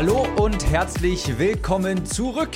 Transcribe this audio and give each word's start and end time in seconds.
Hallo 0.00 0.26
und 0.42 0.64
herzlich 0.64 1.38
willkommen 1.38 2.06
zurück 2.06 2.52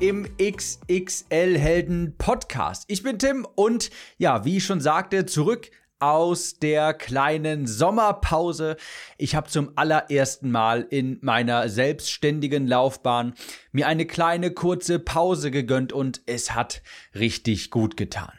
im 0.00 0.26
XXL 0.36 1.56
Helden 1.56 2.16
Podcast. 2.18 2.86
Ich 2.88 3.04
bin 3.04 3.20
Tim 3.20 3.46
und 3.54 3.90
ja, 4.16 4.44
wie 4.44 4.56
ich 4.56 4.64
schon 4.64 4.80
sagte, 4.80 5.24
zurück 5.24 5.70
aus 6.00 6.58
der 6.58 6.94
kleinen 6.94 7.68
Sommerpause. 7.68 8.76
Ich 9.16 9.36
habe 9.36 9.48
zum 9.48 9.70
allerersten 9.76 10.50
Mal 10.50 10.88
in 10.90 11.18
meiner 11.20 11.68
selbstständigen 11.68 12.66
Laufbahn 12.66 13.34
mir 13.70 13.86
eine 13.86 14.04
kleine 14.04 14.50
kurze 14.50 14.98
Pause 14.98 15.52
gegönnt 15.52 15.92
und 15.92 16.22
es 16.26 16.56
hat 16.56 16.82
richtig 17.14 17.70
gut 17.70 17.96
getan. 17.96 18.37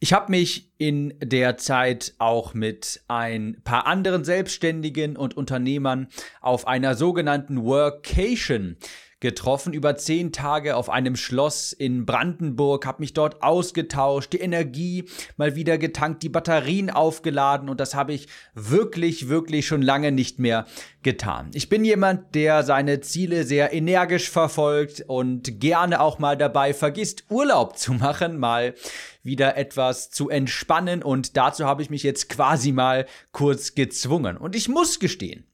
Ich 0.00 0.12
habe 0.12 0.32
mich 0.32 0.72
in 0.78 1.14
der 1.22 1.58
Zeit 1.58 2.14
auch 2.18 2.54
mit 2.54 3.04
ein 3.06 3.60
paar 3.62 3.86
anderen 3.86 4.24
Selbstständigen 4.24 5.16
und 5.16 5.36
Unternehmern 5.36 6.08
auf 6.40 6.66
einer 6.66 6.96
sogenannten 6.96 7.62
Workation 7.62 8.76
getroffen, 9.22 9.72
über 9.72 9.96
zehn 9.96 10.32
Tage 10.32 10.76
auf 10.76 10.90
einem 10.90 11.14
Schloss 11.14 11.72
in 11.72 12.04
Brandenburg, 12.04 12.84
habe 12.84 13.00
mich 13.00 13.14
dort 13.14 13.42
ausgetauscht, 13.42 14.32
die 14.32 14.40
Energie 14.40 15.04
mal 15.36 15.54
wieder 15.54 15.78
getankt, 15.78 16.24
die 16.24 16.28
Batterien 16.28 16.90
aufgeladen 16.90 17.68
und 17.70 17.78
das 17.78 17.94
habe 17.94 18.12
ich 18.12 18.26
wirklich, 18.54 19.28
wirklich 19.28 19.66
schon 19.66 19.80
lange 19.80 20.10
nicht 20.10 20.40
mehr 20.40 20.66
getan. 21.04 21.52
Ich 21.54 21.68
bin 21.68 21.84
jemand, 21.84 22.34
der 22.34 22.64
seine 22.64 23.00
Ziele 23.00 23.44
sehr 23.44 23.72
energisch 23.72 24.28
verfolgt 24.28 25.04
und 25.06 25.60
gerne 25.60 26.00
auch 26.00 26.18
mal 26.18 26.36
dabei 26.36 26.74
vergisst, 26.74 27.24
Urlaub 27.30 27.78
zu 27.78 27.92
machen, 27.92 28.38
mal 28.38 28.74
wieder 29.22 29.56
etwas 29.56 30.10
zu 30.10 30.30
entspannen 30.30 31.00
und 31.00 31.36
dazu 31.36 31.64
habe 31.64 31.80
ich 31.80 31.90
mich 31.90 32.02
jetzt 32.02 32.28
quasi 32.28 32.72
mal 32.72 33.06
kurz 33.30 33.76
gezwungen. 33.76 34.36
Und 34.36 34.56
ich 34.56 34.68
muss 34.68 34.98
gestehen, 34.98 35.46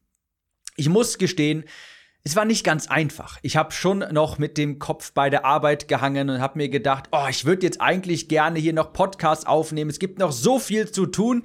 ich 0.76 0.88
muss 0.88 1.18
gestehen, 1.18 1.64
es 2.28 2.36
war 2.36 2.44
nicht 2.44 2.62
ganz 2.62 2.88
einfach. 2.88 3.38
Ich 3.40 3.56
habe 3.56 3.72
schon 3.72 4.00
noch 4.12 4.36
mit 4.36 4.58
dem 4.58 4.78
Kopf 4.78 5.12
bei 5.12 5.30
der 5.30 5.46
Arbeit 5.46 5.88
gehangen 5.88 6.28
und 6.28 6.40
habe 6.42 6.58
mir 6.58 6.68
gedacht, 6.68 7.08
oh, 7.10 7.24
ich 7.30 7.46
würde 7.46 7.64
jetzt 7.64 7.80
eigentlich 7.80 8.28
gerne 8.28 8.58
hier 8.58 8.74
noch 8.74 8.92
Podcasts 8.92 9.46
aufnehmen. 9.46 9.88
Es 9.88 9.98
gibt 9.98 10.18
noch 10.18 10.30
so 10.30 10.58
viel 10.58 10.90
zu 10.90 11.06
tun, 11.06 11.42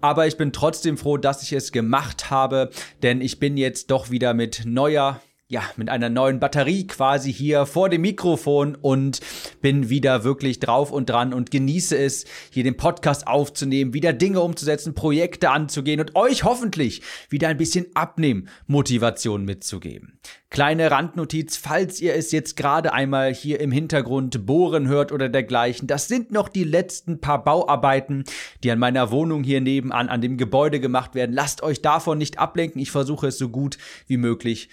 aber 0.00 0.26
ich 0.26 0.38
bin 0.38 0.54
trotzdem 0.54 0.96
froh, 0.96 1.18
dass 1.18 1.42
ich 1.42 1.52
es 1.52 1.70
gemacht 1.70 2.30
habe, 2.30 2.70
denn 3.02 3.20
ich 3.20 3.40
bin 3.40 3.58
jetzt 3.58 3.90
doch 3.90 4.10
wieder 4.10 4.32
mit 4.32 4.62
neuer 4.64 5.20
ja, 5.52 5.62
mit 5.76 5.90
einer 5.90 6.08
neuen 6.08 6.40
Batterie 6.40 6.86
quasi 6.86 7.30
hier 7.30 7.66
vor 7.66 7.90
dem 7.90 8.00
Mikrofon 8.00 8.74
und 8.74 9.20
bin 9.60 9.90
wieder 9.90 10.24
wirklich 10.24 10.60
drauf 10.60 10.90
und 10.90 11.10
dran 11.10 11.34
und 11.34 11.50
genieße 11.50 11.94
es, 11.94 12.24
hier 12.50 12.64
den 12.64 12.78
Podcast 12.78 13.26
aufzunehmen, 13.26 13.92
wieder 13.92 14.14
Dinge 14.14 14.40
umzusetzen, 14.40 14.94
Projekte 14.94 15.50
anzugehen 15.50 16.00
und 16.00 16.16
euch 16.16 16.44
hoffentlich 16.44 17.02
wieder 17.28 17.48
ein 17.48 17.58
bisschen 17.58 17.84
Abnehmmotivation 17.92 19.44
mitzugeben. 19.44 20.18
Kleine 20.52 20.90
Randnotiz, 20.90 21.56
falls 21.56 21.98
ihr 22.02 22.14
es 22.14 22.30
jetzt 22.30 22.58
gerade 22.58 22.92
einmal 22.92 23.32
hier 23.32 23.58
im 23.60 23.72
Hintergrund 23.72 24.44
bohren 24.44 24.86
hört 24.86 25.10
oder 25.10 25.30
dergleichen. 25.30 25.86
Das 25.86 26.08
sind 26.08 26.30
noch 26.30 26.50
die 26.50 26.64
letzten 26.64 27.22
paar 27.22 27.42
Bauarbeiten, 27.42 28.24
die 28.62 28.70
an 28.70 28.78
meiner 28.78 29.10
Wohnung 29.10 29.44
hier 29.44 29.62
nebenan 29.62 30.10
an 30.10 30.20
dem 30.20 30.36
Gebäude 30.36 30.78
gemacht 30.78 31.14
werden. 31.14 31.34
Lasst 31.34 31.62
euch 31.62 31.80
davon 31.80 32.18
nicht 32.18 32.38
ablenken. 32.38 32.82
Ich 32.82 32.90
versuche 32.90 33.28
es 33.28 33.38
so 33.38 33.48
gut 33.48 33.78
wie 34.06 34.18
möglich 34.18 34.68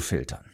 rauszufiltern. 0.00 0.44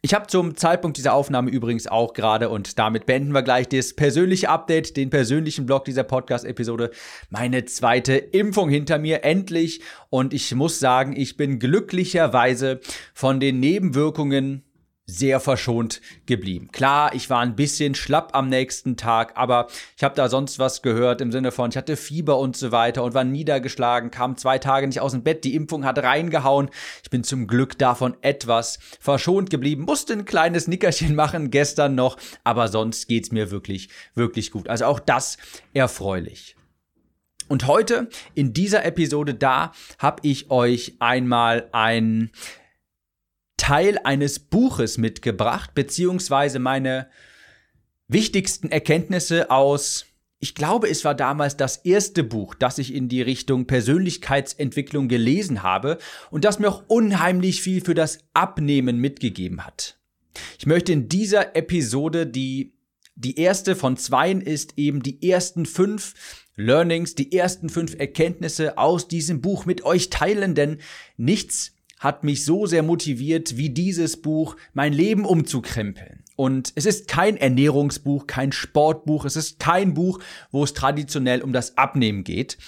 Ich 0.00 0.14
habe 0.14 0.28
zum 0.28 0.56
Zeitpunkt 0.56 0.96
dieser 0.96 1.12
Aufnahme 1.12 1.50
übrigens 1.50 1.88
auch 1.88 2.12
gerade, 2.12 2.50
und 2.50 2.78
damit 2.78 3.04
beenden 3.04 3.32
wir 3.32 3.42
gleich 3.42 3.68
das 3.68 3.94
persönliche 3.94 4.48
Update, 4.48 4.96
den 4.96 5.10
persönlichen 5.10 5.66
Blog 5.66 5.84
dieser 5.86 6.04
Podcast-Episode, 6.04 6.92
meine 7.30 7.64
zweite 7.64 8.14
Impfung 8.14 8.70
hinter 8.70 9.00
mir, 9.00 9.24
endlich. 9.24 9.80
Und 10.08 10.32
ich 10.32 10.54
muss 10.54 10.78
sagen, 10.78 11.16
ich 11.16 11.36
bin 11.36 11.58
glücklicherweise 11.58 12.78
von 13.12 13.40
den 13.40 13.58
Nebenwirkungen 13.58 14.62
sehr 15.10 15.40
verschont 15.40 16.02
geblieben. 16.26 16.68
Klar, 16.70 17.14
ich 17.14 17.30
war 17.30 17.40
ein 17.40 17.56
bisschen 17.56 17.94
schlapp 17.94 18.36
am 18.36 18.50
nächsten 18.50 18.98
Tag, 18.98 19.32
aber 19.36 19.68
ich 19.96 20.04
habe 20.04 20.14
da 20.14 20.28
sonst 20.28 20.58
was 20.58 20.82
gehört 20.82 21.22
im 21.22 21.32
Sinne 21.32 21.50
von, 21.50 21.70
ich 21.70 21.78
hatte 21.78 21.96
Fieber 21.96 22.38
und 22.38 22.56
so 22.56 22.72
weiter 22.72 23.02
und 23.02 23.14
war 23.14 23.24
niedergeschlagen, 23.24 24.10
kam 24.10 24.36
zwei 24.36 24.58
Tage 24.58 24.86
nicht 24.86 25.00
aus 25.00 25.12
dem 25.12 25.22
Bett, 25.22 25.44
die 25.44 25.54
Impfung 25.54 25.86
hat 25.86 25.98
reingehauen. 25.98 26.68
Ich 27.02 27.08
bin 27.08 27.24
zum 27.24 27.46
Glück 27.46 27.78
davon 27.78 28.18
etwas 28.20 28.78
verschont 29.00 29.48
geblieben, 29.48 29.84
musste 29.84 30.12
ein 30.12 30.26
kleines 30.26 30.68
Nickerchen 30.68 31.14
machen 31.14 31.50
gestern 31.50 31.94
noch, 31.94 32.18
aber 32.44 32.68
sonst 32.68 33.08
geht's 33.08 33.32
mir 33.32 33.50
wirklich, 33.50 33.88
wirklich 34.14 34.50
gut. 34.50 34.68
Also 34.68 34.84
auch 34.84 35.00
das 35.00 35.38
erfreulich. 35.72 36.54
Und 37.48 37.66
heute 37.66 38.10
in 38.34 38.52
dieser 38.52 38.84
Episode 38.84 39.32
da 39.32 39.72
habe 39.98 40.20
ich 40.22 40.50
euch 40.50 40.96
einmal 40.98 41.70
ein 41.72 42.30
Teil 43.68 43.98
eines 44.02 44.38
Buches 44.38 44.96
mitgebracht, 44.96 45.74
beziehungsweise 45.74 46.58
meine 46.58 47.10
wichtigsten 48.06 48.70
Erkenntnisse 48.70 49.50
aus, 49.50 50.06
ich 50.38 50.54
glaube, 50.54 50.88
es 50.88 51.04
war 51.04 51.14
damals 51.14 51.58
das 51.58 51.76
erste 51.76 52.24
Buch, 52.24 52.54
das 52.54 52.78
ich 52.78 52.94
in 52.94 53.10
die 53.10 53.20
Richtung 53.20 53.66
Persönlichkeitsentwicklung 53.66 55.08
gelesen 55.08 55.62
habe 55.62 55.98
und 56.30 56.46
das 56.46 56.58
mir 56.58 56.70
auch 56.70 56.84
unheimlich 56.86 57.60
viel 57.60 57.84
für 57.84 57.92
das 57.92 58.20
Abnehmen 58.32 59.00
mitgegeben 59.00 59.66
hat. 59.66 59.98
Ich 60.58 60.64
möchte 60.64 60.94
in 60.94 61.10
dieser 61.10 61.54
Episode 61.54 62.26
die 62.26 62.72
die 63.16 63.38
erste 63.38 63.76
von 63.76 63.98
zweien 63.98 64.40
ist 64.40 64.78
eben 64.78 65.02
die 65.02 65.28
ersten 65.28 65.66
fünf 65.66 66.14
Learnings, 66.54 67.16
die 67.16 67.36
ersten 67.36 67.68
fünf 67.68 67.98
Erkenntnisse 67.98 68.78
aus 68.78 69.08
diesem 69.08 69.42
Buch 69.42 69.66
mit 69.66 69.84
euch 69.84 70.08
teilen, 70.08 70.54
denn 70.54 70.78
nichts 71.18 71.74
hat 71.98 72.24
mich 72.24 72.44
so 72.44 72.66
sehr 72.66 72.82
motiviert 72.82 73.56
wie 73.56 73.70
dieses 73.70 74.20
Buch, 74.20 74.56
mein 74.72 74.92
Leben 74.92 75.24
umzukrempeln. 75.24 76.24
Und 76.36 76.72
es 76.76 76.86
ist 76.86 77.08
kein 77.08 77.36
Ernährungsbuch, 77.36 78.26
kein 78.26 78.52
Sportbuch, 78.52 79.24
es 79.24 79.34
ist 79.34 79.58
kein 79.58 79.94
Buch, 79.94 80.20
wo 80.52 80.62
es 80.62 80.72
traditionell 80.72 81.42
um 81.42 81.52
das 81.52 81.76
Abnehmen 81.76 82.22
geht, 82.22 82.58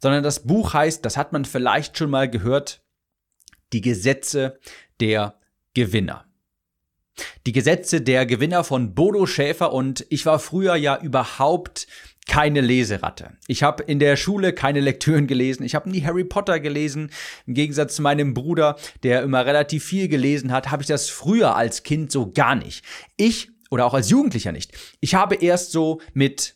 sondern 0.00 0.24
das 0.24 0.46
Buch 0.46 0.74
heißt, 0.74 1.04
das 1.04 1.16
hat 1.16 1.32
man 1.32 1.44
vielleicht 1.44 1.96
schon 1.96 2.10
mal 2.10 2.28
gehört, 2.28 2.82
die 3.72 3.82
Gesetze 3.82 4.58
der 4.98 5.38
Gewinner. 5.74 6.26
Die 7.46 7.52
Gesetze 7.52 8.00
der 8.00 8.26
Gewinner 8.26 8.64
von 8.64 8.94
Bodo 8.94 9.26
Schäfer 9.26 9.72
und 9.72 10.06
ich 10.08 10.26
war 10.26 10.38
früher 10.38 10.74
ja 10.74 10.98
überhaupt 11.00 11.86
keine 12.30 12.60
Leseratte. 12.60 13.32
Ich 13.48 13.64
habe 13.64 13.82
in 13.82 13.98
der 13.98 14.16
Schule 14.16 14.52
keine 14.52 14.78
Lektüren 14.78 15.26
gelesen. 15.26 15.64
Ich 15.64 15.74
habe 15.74 15.90
nie 15.90 16.04
Harry 16.04 16.22
Potter 16.22 16.60
gelesen. 16.60 17.10
Im 17.44 17.54
Gegensatz 17.54 17.96
zu 17.96 18.02
meinem 18.02 18.34
Bruder, 18.34 18.76
der 19.02 19.24
immer 19.24 19.44
relativ 19.44 19.84
viel 19.84 20.06
gelesen 20.06 20.52
hat, 20.52 20.70
habe 20.70 20.80
ich 20.80 20.86
das 20.86 21.10
früher 21.10 21.56
als 21.56 21.82
Kind 21.82 22.12
so 22.12 22.30
gar 22.30 22.54
nicht. 22.54 22.84
Ich 23.16 23.50
oder 23.68 23.84
auch 23.84 23.94
als 23.94 24.10
Jugendlicher 24.10 24.52
nicht. 24.52 24.70
Ich 25.00 25.16
habe 25.16 25.34
erst 25.34 25.72
so 25.72 26.00
mit 26.14 26.54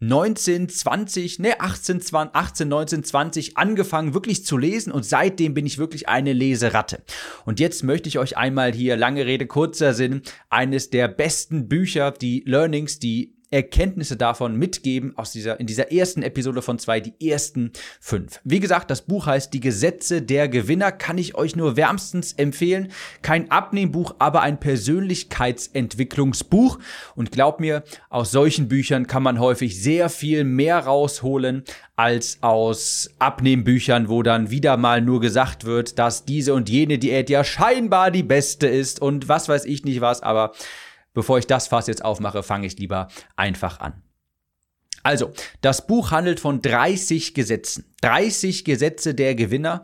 19, 0.00 0.68
20, 0.68 1.38
ne, 1.38 1.60
18, 1.60 2.00
20, 2.00 2.34
18, 2.34 2.68
19, 2.68 3.04
20 3.04 3.56
angefangen 3.56 4.14
wirklich 4.14 4.44
zu 4.44 4.58
lesen 4.58 4.90
und 4.90 5.04
seitdem 5.04 5.54
bin 5.54 5.66
ich 5.66 5.78
wirklich 5.78 6.08
eine 6.08 6.32
Leseratte. 6.32 7.00
Und 7.44 7.60
jetzt 7.60 7.84
möchte 7.84 8.08
ich 8.08 8.18
euch 8.18 8.36
einmal 8.36 8.72
hier, 8.72 8.96
lange 8.96 9.24
Rede, 9.24 9.46
kurzer 9.46 9.94
Sinn, 9.94 10.22
eines 10.50 10.90
der 10.90 11.06
besten 11.06 11.68
Bücher, 11.68 12.10
die 12.10 12.42
Learnings, 12.44 12.98
die 12.98 13.36
Erkenntnisse 13.52 14.16
davon 14.16 14.56
mitgeben 14.56 15.12
aus 15.16 15.32
dieser, 15.32 15.60
in 15.60 15.66
dieser 15.66 15.92
ersten 15.92 16.22
Episode 16.22 16.62
von 16.62 16.78
zwei, 16.78 17.00
die 17.00 17.30
ersten 17.30 17.72
fünf. 18.00 18.40
Wie 18.44 18.60
gesagt, 18.60 18.90
das 18.90 19.02
Buch 19.02 19.26
heißt 19.26 19.52
Die 19.52 19.60
Gesetze 19.60 20.22
der 20.22 20.48
Gewinner, 20.48 20.92
kann 20.92 21.18
ich 21.18 21.34
euch 21.34 21.54
nur 21.54 21.76
wärmstens 21.76 22.32
empfehlen. 22.32 22.90
Kein 23.20 23.50
Abnehmbuch, 23.50 24.14
aber 24.18 24.40
ein 24.40 24.58
Persönlichkeitsentwicklungsbuch. 24.58 26.78
Und 27.14 27.30
glaub 27.32 27.60
mir, 27.60 27.82
aus 28.08 28.30
solchen 28.30 28.68
Büchern 28.68 29.06
kann 29.06 29.22
man 29.22 29.38
häufig 29.38 29.78
sehr 29.80 30.08
viel 30.08 30.44
mehr 30.44 30.78
rausholen 30.78 31.64
als 31.96 32.38
aus 32.40 33.10
Abnehmbüchern, 33.18 34.08
wo 34.08 34.22
dann 34.22 34.50
wieder 34.50 34.76
mal 34.76 35.02
nur 35.02 35.20
gesagt 35.20 35.64
wird, 35.64 35.98
dass 35.98 36.24
diese 36.24 36.54
und 36.54 36.68
jene 36.68 36.98
Diät 36.98 37.30
ja 37.30 37.44
scheinbar 37.44 38.10
die 38.10 38.22
beste 38.22 38.66
ist 38.66 39.00
und 39.00 39.28
was 39.28 39.48
weiß 39.48 39.64
ich 39.66 39.84
nicht 39.84 40.00
was, 40.00 40.22
aber 40.22 40.52
Bevor 41.14 41.38
ich 41.38 41.46
das 41.46 41.68
Fass 41.68 41.86
jetzt 41.86 42.04
aufmache, 42.04 42.42
fange 42.42 42.66
ich 42.66 42.78
lieber 42.78 43.08
einfach 43.36 43.80
an. 43.80 44.02
Also, 45.02 45.32
das 45.60 45.86
Buch 45.86 46.10
handelt 46.10 46.40
von 46.40 46.62
30 46.62 47.34
Gesetzen. 47.34 47.94
30 48.02 48.64
Gesetze 48.64 49.14
der 49.14 49.34
Gewinner. 49.34 49.82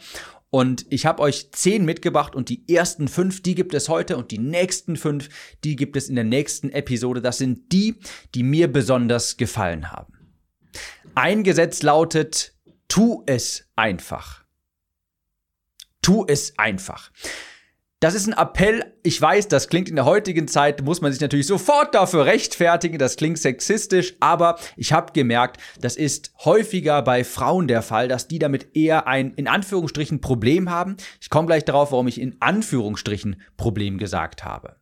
Und 0.51 0.87
ich 0.89 1.05
habe 1.05 1.23
euch 1.23 1.51
zehn 1.53 1.85
mitgebracht 1.85 2.35
und 2.35 2.49
die 2.49 2.67
ersten 2.75 3.09
fünf, 3.09 3.43
die 3.43 3.55
gibt 3.55 3.75
es 3.75 3.91
heute 3.91 4.17
und 4.17 4.31
die 4.31 4.39
nächsten 4.39 4.97
fünf, 4.97 5.29
die 5.63 5.77
gibt 5.77 5.95
es 5.97 6.09
in 6.09 6.15
der 6.15 6.25
nächsten 6.25 6.71
Episode. 6.71 7.21
Das 7.21 7.37
sind 7.37 7.71
die, 7.73 7.97
die 8.35 8.43
mir 8.43 8.73
besonders 8.73 9.37
gefallen 9.37 9.93
haben. 9.93 10.15
Ein 11.15 11.43
Gesetz 11.43 11.83
lautet, 11.83 12.55
tu 12.87 13.25
es 13.27 13.69
einfach. 13.77 14.45
Tu 16.01 16.25
es 16.27 16.59
einfach. 16.59 17.11
Das 18.01 18.15
ist 18.15 18.29
ein 18.29 18.33
Appell. 18.33 18.95
Ich 19.03 19.21
weiß, 19.21 19.49
das 19.49 19.69
klingt 19.69 19.89
in 19.89 19.97
der 19.97 20.05
heutigen 20.05 20.47
Zeit, 20.47 20.83
muss 20.85 21.01
man 21.01 21.11
sich 21.11 21.21
natürlich 21.21 21.49
sofort 21.49 21.97
dafür 21.97 22.27
rechtfertigen. 22.27 22.97
Das 22.97 23.17
klingt 23.17 23.39
sexistisch, 23.39 24.15
aber 24.21 24.57
ich 24.77 24.93
habe 24.93 25.13
gemerkt, 25.13 25.61
das 25.81 25.97
ist 25.97 26.33
häufiger 26.45 27.03
bei 27.03 27.25
Frauen 27.25 27.67
der 27.67 27.83
Fall, 27.83 28.07
dass 28.07 28.29
die 28.29 28.39
damit 28.39 28.77
eher 28.77 29.09
ein 29.09 29.35
in 29.35 29.49
Anführungsstrichen 29.49 30.21
Problem 30.21 30.71
haben. 30.71 30.97
Ich 31.21 31.29
komme 31.29 31.47
gleich 31.47 31.65
darauf, 31.65 31.91
warum 31.91 32.07
ich 32.07 32.21
in 32.21 32.37
Anführungsstrichen 32.39 33.43
Problem 33.57 33.99
gesagt 33.99 34.45
habe. 34.45 34.77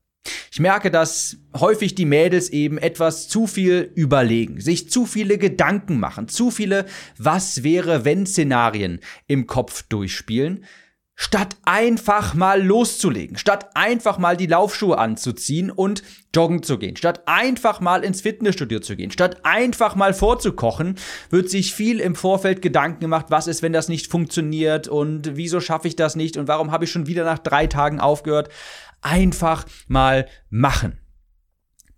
Ich 0.52 0.60
merke, 0.60 0.90
dass 0.90 1.38
häufig 1.58 1.94
die 1.94 2.04
Mädels 2.04 2.50
eben 2.50 2.76
etwas 2.76 3.28
zu 3.28 3.46
viel 3.46 3.92
überlegen, 3.94 4.60
sich 4.60 4.90
zu 4.90 5.06
viele 5.06 5.38
Gedanken 5.38 5.98
machen, 5.98 6.28
zu 6.28 6.50
viele 6.50 6.84
Was 7.16 7.62
wäre 7.62 8.04
wenn 8.04 8.26
Szenarien 8.26 9.00
im 9.26 9.46
Kopf 9.46 9.84
durchspielen 9.84 10.66
statt 11.16 11.56
einfach 11.64 12.34
mal 12.34 12.62
loszulegen, 12.62 13.38
statt 13.38 13.70
einfach 13.74 14.18
mal 14.18 14.36
die 14.36 14.46
Laufschuhe 14.46 14.98
anzuziehen 14.98 15.70
und 15.70 16.02
joggen 16.34 16.62
zu 16.62 16.78
gehen, 16.78 16.96
statt 16.96 17.22
einfach 17.24 17.80
mal 17.80 18.04
ins 18.04 18.20
Fitnessstudio 18.20 18.80
zu 18.80 18.94
gehen, 18.96 19.10
statt 19.10 19.38
einfach 19.42 19.96
mal 19.96 20.12
vorzukochen, 20.12 20.96
wird 21.30 21.48
sich 21.48 21.74
viel 21.74 22.00
im 22.00 22.14
Vorfeld 22.14 22.60
Gedanken 22.60 23.00
gemacht, 23.00 23.26
was 23.30 23.46
ist, 23.46 23.62
wenn 23.62 23.72
das 23.72 23.88
nicht 23.88 24.10
funktioniert 24.10 24.88
und 24.88 25.36
wieso 25.36 25.60
schaffe 25.60 25.88
ich 25.88 25.96
das 25.96 26.16
nicht 26.16 26.36
und 26.36 26.48
warum 26.48 26.70
habe 26.70 26.84
ich 26.84 26.90
schon 26.90 27.06
wieder 27.06 27.24
nach 27.24 27.38
drei 27.38 27.66
Tagen 27.66 27.98
aufgehört. 27.98 28.50
Einfach 29.00 29.64
mal 29.88 30.26
machen. 30.50 30.98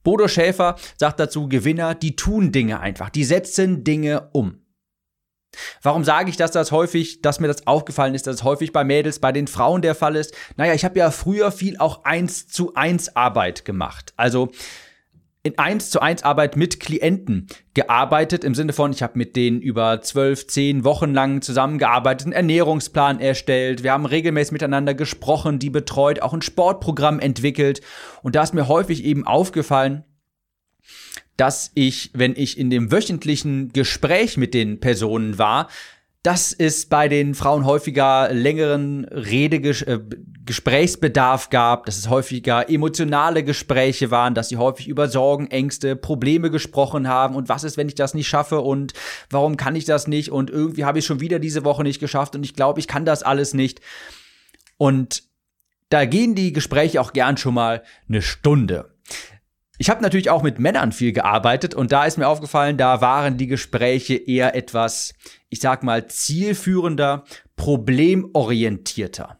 Bodo 0.04 0.28
Schäfer 0.28 0.76
sagt 0.96 1.18
dazu, 1.18 1.48
Gewinner, 1.48 1.96
die 1.96 2.14
tun 2.14 2.52
Dinge 2.52 2.78
einfach, 2.78 3.10
die 3.10 3.24
setzen 3.24 3.82
Dinge 3.82 4.30
um. 4.32 4.62
Warum 5.82 6.04
sage 6.04 6.30
ich, 6.30 6.36
dass 6.36 6.50
das 6.50 6.72
häufig, 6.72 7.22
dass 7.22 7.40
mir 7.40 7.48
das 7.48 7.66
aufgefallen 7.66 8.14
ist, 8.14 8.26
dass 8.26 8.36
es 8.36 8.44
häufig 8.44 8.72
bei 8.72 8.84
Mädels, 8.84 9.18
bei 9.18 9.32
den 9.32 9.46
Frauen 9.46 9.82
der 9.82 9.94
Fall 9.94 10.16
ist? 10.16 10.34
Naja, 10.56 10.74
ich 10.74 10.84
habe 10.84 10.98
ja 10.98 11.10
früher 11.10 11.50
viel 11.50 11.78
auch 11.78 12.04
eins 12.04 12.48
zu 12.48 12.74
eins 12.74 13.16
Arbeit 13.16 13.64
gemacht. 13.64 14.12
Also 14.16 14.50
in 15.42 15.58
eins 15.58 15.90
zu 15.90 16.00
eins 16.00 16.24
Arbeit 16.24 16.56
mit 16.56 16.80
Klienten 16.80 17.46
gearbeitet, 17.72 18.44
im 18.44 18.54
Sinne 18.54 18.72
von, 18.72 18.92
ich 18.92 19.02
habe 19.02 19.16
mit 19.16 19.36
denen 19.36 19.62
über 19.62 20.02
zwölf, 20.02 20.46
zehn 20.46 20.84
Wochen 20.84 21.14
lang 21.14 21.42
zusammengearbeitet, 21.42 22.26
einen 22.26 22.32
Ernährungsplan 22.34 23.20
erstellt, 23.20 23.82
wir 23.82 23.92
haben 23.92 24.04
regelmäßig 24.04 24.52
miteinander 24.52 24.94
gesprochen, 24.94 25.58
die 25.58 25.70
betreut, 25.70 26.20
auch 26.20 26.34
ein 26.34 26.42
Sportprogramm 26.42 27.20
entwickelt. 27.20 27.80
Und 28.22 28.34
da 28.34 28.42
ist 28.42 28.52
mir 28.52 28.68
häufig 28.68 29.04
eben 29.04 29.26
aufgefallen, 29.26 30.04
dass 31.38 31.70
ich, 31.74 32.10
wenn 32.12 32.34
ich 32.36 32.58
in 32.58 32.68
dem 32.68 32.92
wöchentlichen 32.92 33.72
Gespräch 33.72 34.36
mit 34.36 34.52
den 34.52 34.80
Personen 34.80 35.38
war, 35.38 35.68
dass 36.24 36.52
es 36.52 36.86
bei 36.86 37.06
den 37.08 37.34
Frauen 37.34 37.64
häufiger 37.64 38.32
längeren 38.32 39.04
Redegesprächsbedarf 39.04 41.46
äh, 41.46 41.50
gab, 41.50 41.86
dass 41.86 41.96
es 41.96 42.10
häufiger 42.10 42.68
emotionale 42.68 43.44
Gespräche 43.44 44.10
waren, 44.10 44.34
dass 44.34 44.48
sie 44.48 44.56
häufig 44.56 44.88
über 44.88 45.06
Sorgen, 45.06 45.46
Ängste, 45.46 45.94
Probleme 45.94 46.50
gesprochen 46.50 47.06
haben 47.06 47.36
und 47.36 47.48
was 47.48 47.62
ist, 47.62 47.76
wenn 47.76 47.86
ich 47.88 47.94
das 47.94 48.14
nicht 48.14 48.26
schaffe 48.26 48.58
und 48.60 48.94
warum 49.30 49.56
kann 49.56 49.76
ich 49.76 49.84
das 49.84 50.08
nicht 50.08 50.32
und 50.32 50.50
irgendwie 50.50 50.84
habe 50.84 50.98
ich 50.98 51.06
schon 51.06 51.20
wieder 51.20 51.38
diese 51.38 51.64
Woche 51.64 51.84
nicht 51.84 52.00
geschafft 52.00 52.34
und 52.34 52.42
ich 52.44 52.54
glaube, 52.54 52.80
ich 52.80 52.88
kann 52.88 53.04
das 53.04 53.22
alles 53.22 53.54
nicht. 53.54 53.80
Und 54.76 55.22
da 55.88 56.04
gehen 56.04 56.34
die 56.34 56.52
Gespräche 56.52 57.00
auch 57.00 57.12
gern 57.12 57.36
schon 57.36 57.54
mal 57.54 57.84
eine 58.08 58.22
Stunde. 58.22 58.90
Ich 59.80 59.88
habe 59.88 60.02
natürlich 60.02 60.28
auch 60.28 60.42
mit 60.42 60.58
Männern 60.58 60.90
viel 60.90 61.12
gearbeitet 61.12 61.72
und 61.72 61.92
da 61.92 62.04
ist 62.04 62.18
mir 62.18 62.26
aufgefallen, 62.26 62.76
da 62.76 63.00
waren 63.00 63.36
die 63.36 63.46
Gespräche 63.46 64.16
eher 64.16 64.56
etwas, 64.56 65.14
ich 65.50 65.60
sag 65.60 65.84
mal, 65.84 66.08
zielführender, 66.08 67.24
problemorientierter. 67.54 69.38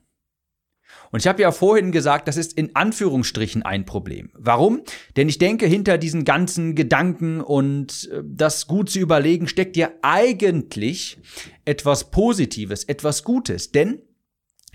Und 1.11 1.21
ich 1.21 1.27
habe 1.27 1.43
ja 1.43 1.51
vorhin 1.51 1.91
gesagt, 1.91 2.29
das 2.29 2.37
ist 2.37 2.53
in 2.53 2.77
Anführungsstrichen 2.77 3.63
ein 3.63 3.85
Problem. 3.85 4.31
Warum? 4.35 4.83
Denn 5.17 5.29
ich 5.29 5.39
denke, 5.39 5.67
hinter 5.67 5.99
diesen 5.99 6.25
ganzen 6.25 6.77
Gedanken 6.77 7.41
und 7.41 8.09
äh, 8.13 8.23
das 8.25 8.67
gut 8.67 8.91
zu 8.91 9.01
überlegen 9.01 9.49
steckt 9.49 9.77
ja 9.77 9.91
eigentlich 10.03 11.19
etwas 11.65 12.11
Positives, 12.11 12.85
etwas 12.85 13.25
Gutes. 13.25 13.73
Denn 13.73 14.03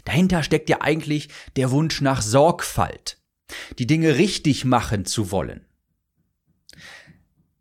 dahinter 0.06 0.44
steckt 0.44 0.70
ja 0.70 0.82
eigentlich 0.82 1.30
der 1.56 1.72
Wunsch 1.72 2.02
nach 2.02 2.22
Sorgfalt 2.22 3.23
die 3.80 3.88
Dinge 3.88 4.18
richtig 4.18 4.66
machen 4.66 5.06
zu 5.06 5.32
wollen. 5.32 5.66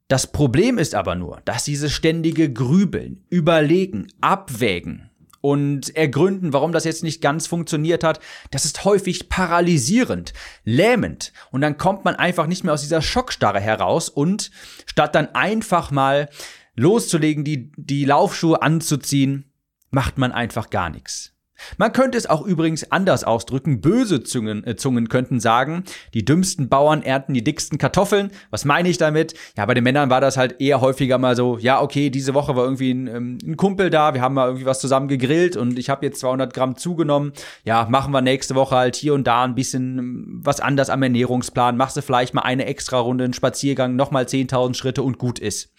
Das 0.09 0.27
Problem 0.31 0.77
ist 0.77 0.95
aber 0.95 1.15
nur, 1.15 1.41
dass 1.45 1.65
dieses 1.65 1.93
ständige 1.93 2.53
Grübeln, 2.53 3.25
Überlegen, 3.31 4.09
Abwägen 4.21 5.11
und 5.41 5.97
ergründen, 5.97 6.53
warum 6.53 6.73
das 6.73 6.85
jetzt 6.85 7.03
nicht 7.03 7.23
ganz 7.23 7.47
funktioniert 7.47 8.05
hat, 8.05 8.21
das 8.51 8.65
ist 8.65 8.85
häufig 8.85 9.29
paralysierend, 9.29 10.35
lähmend 10.65 11.33
und 11.51 11.63
dann 11.63 11.79
kommt 11.79 12.05
man 12.05 12.15
einfach 12.15 12.47
nicht 12.47 12.63
mehr 12.63 12.75
aus 12.75 12.83
dieser 12.83 13.01
Schockstarre 13.01 13.61
heraus 13.61 14.09
und 14.09 14.51
statt 14.87 15.15
dann 15.15 15.35
einfach 15.35 15.91
mal 15.91 16.29
loszulegen, 16.75 17.43
die, 17.43 17.73
die 17.77 18.05
Laufschuhe 18.05 18.61
anzuziehen, 18.61 19.51
macht 19.91 20.19
man 20.19 20.33
einfach 20.33 20.71
gar 20.71 20.91
nichts. 20.91 21.32
Man 21.79 21.93
könnte 21.93 22.19
es 22.19 22.29
auch 22.29 22.43
übrigens 22.47 22.91
anders 22.91 23.25
ausdrücken. 23.25 23.81
Böse 23.81 24.23
Zungen, 24.23 24.67
äh, 24.67 24.77
Zungen 24.77 25.09
könnten 25.09 25.41
sagen, 25.41 25.85
die 26.15 26.25
dümmsten 26.25 26.69
Bauern 26.69 27.03
ernten 27.03 27.35
die 27.35 27.45
dicksten 27.45 27.79
Kartoffeln. 27.79 28.31
Was 28.51 28.65
meine 28.65 28.89
ich 28.89 28.99
damit? 28.99 29.35
Ja, 29.57 29.67
bei 29.67 29.75
den 29.75 29.85
Männern 29.85 30.11
war 30.11 30.21
das 30.21 30.37
halt 30.37 30.61
eher 30.61 30.81
häufiger 30.81 31.19
mal 31.19 31.37
so, 31.37 31.59
ja, 31.59 31.81
okay, 31.81 32.11
diese 32.11 32.35
Woche 32.35 32.57
war 32.57 32.65
irgendwie 32.65 32.93
ein, 32.93 33.07
ähm, 33.07 33.39
ein 33.45 33.57
Kumpel 33.57 33.91
da, 33.91 34.15
wir 34.15 34.21
haben 34.21 34.35
mal 34.35 34.47
irgendwie 34.47 34.67
was 34.67 34.81
zusammen 34.81 35.09
gegrillt 35.09 35.57
und 35.57 35.79
ich 35.79 35.91
habe 35.91 36.07
jetzt 36.07 36.21
200 36.21 36.53
Gramm 36.53 36.77
zugenommen. 36.77 37.33
Ja, 37.65 37.87
machen 37.89 38.13
wir 38.13 38.23
nächste 38.23 38.55
Woche 38.55 38.77
halt 38.77 38.97
hier 38.97 39.15
und 39.15 39.27
da 39.27 39.45
ein 39.45 39.55
bisschen 39.55 39.99
ähm, 39.99 40.41
was 40.43 40.61
anders 40.61 40.91
am 40.91 41.03
Ernährungsplan. 41.03 41.77
Machst 41.77 41.97
du 41.97 42.03
vielleicht 42.03 42.35
mal 42.35 42.43
eine 42.43 42.67
extra 42.67 42.99
Runde, 42.99 43.25
einen 43.25 43.35
Spaziergang, 43.35 43.97
nochmal 43.97 44.25
10.000 44.25 44.75
Schritte 44.75 45.03
und 45.03 45.19
gut 45.19 45.39
ist. 45.39 45.73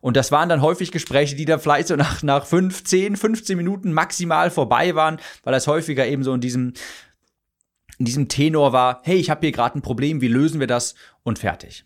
Und 0.00 0.16
das 0.16 0.32
waren 0.32 0.48
dann 0.48 0.62
häufig 0.62 0.92
Gespräche, 0.92 1.36
die 1.36 1.44
dann 1.44 1.60
vielleicht 1.60 1.88
so 1.88 1.96
nach, 1.96 2.22
nach 2.22 2.46
5, 2.46 2.84
10, 2.84 3.16
15 3.16 3.56
Minuten 3.56 3.92
maximal 3.92 4.50
vorbei 4.50 4.94
waren, 4.94 5.18
weil 5.42 5.52
das 5.52 5.66
häufiger 5.66 6.06
eben 6.06 6.24
so 6.24 6.32
in 6.32 6.40
diesem, 6.40 6.74
in 7.98 8.04
diesem 8.04 8.28
Tenor 8.28 8.72
war, 8.72 9.00
hey, 9.04 9.16
ich 9.16 9.30
habe 9.30 9.40
hier 9.40 9.52
gerade 9.52 9.78
ein 9.78 9.82
Problem, 9.82 10.20
wie 10.20 10.28
lösen 10.28 10.60
wir 10.60 10.66
das? 10.66 10.94
Und 11.22 11.38
fertig. 11.38 11.84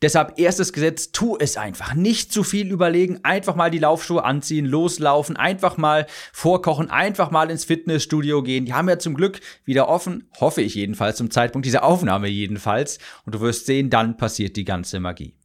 Deshalb 0.00 0.38
erstes 0.38 0.72
Gesetz, 0.72 1.10
tu 1.10 1.36
es 1.38 1.56
einfach. 1.56 1.94
Nicht 1.94 2.32
zu 2.32 2.44
viel 2.44 2.70
überlegen, 2.70 3.18
einfach 3.24 3.56
mal 3.56 3.70
die 3.70 3.80
Laufschuhe 3.80 4.24
anziehen, 4.24 4.64
loslaufen, 4.64 5.36
einfach 5.36 5.76
mal 5.76 6.06
vorkochen, 6.32 6.88
einfach 6.88 7.32
mal 7.32 7.50
ins 7.50 7.64
Fitnessstudio 7.64 8.44
gehen. 8.44 8.64
Die 8.64 8.74
haben 8.74 8.88
ja 8.88 9.00
zum 9.00 9.14
Glück 9.14 9.40
wieder 9.64 9.88
offen, 9.88 10.28
hoffe 10.38 10.62
ich 10.62 10.76
jedenfalls 10.76 11.16
zum 11.16 11.32
Zeitpunkt 11.32 11.66
dieser 11.66 11.82
Aufnahme 11.82 12.28
jedenfalls. 12.28 12.98
Und 13.26 13.34
du 13.34 13.40
wirst 13.40 13.66
sehen, 13.66 13.90
dann 13.90 14.16
passiert 14.16 14.56
die 14.56 14.64
ganze 14.64 15.00
Magie. 15.00 15.37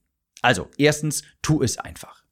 Also, 0.44 0.70
erstens, 0.78 1.24
tu 1.42 1.64
es 1.64 1.78
einfach. 1.80 2.24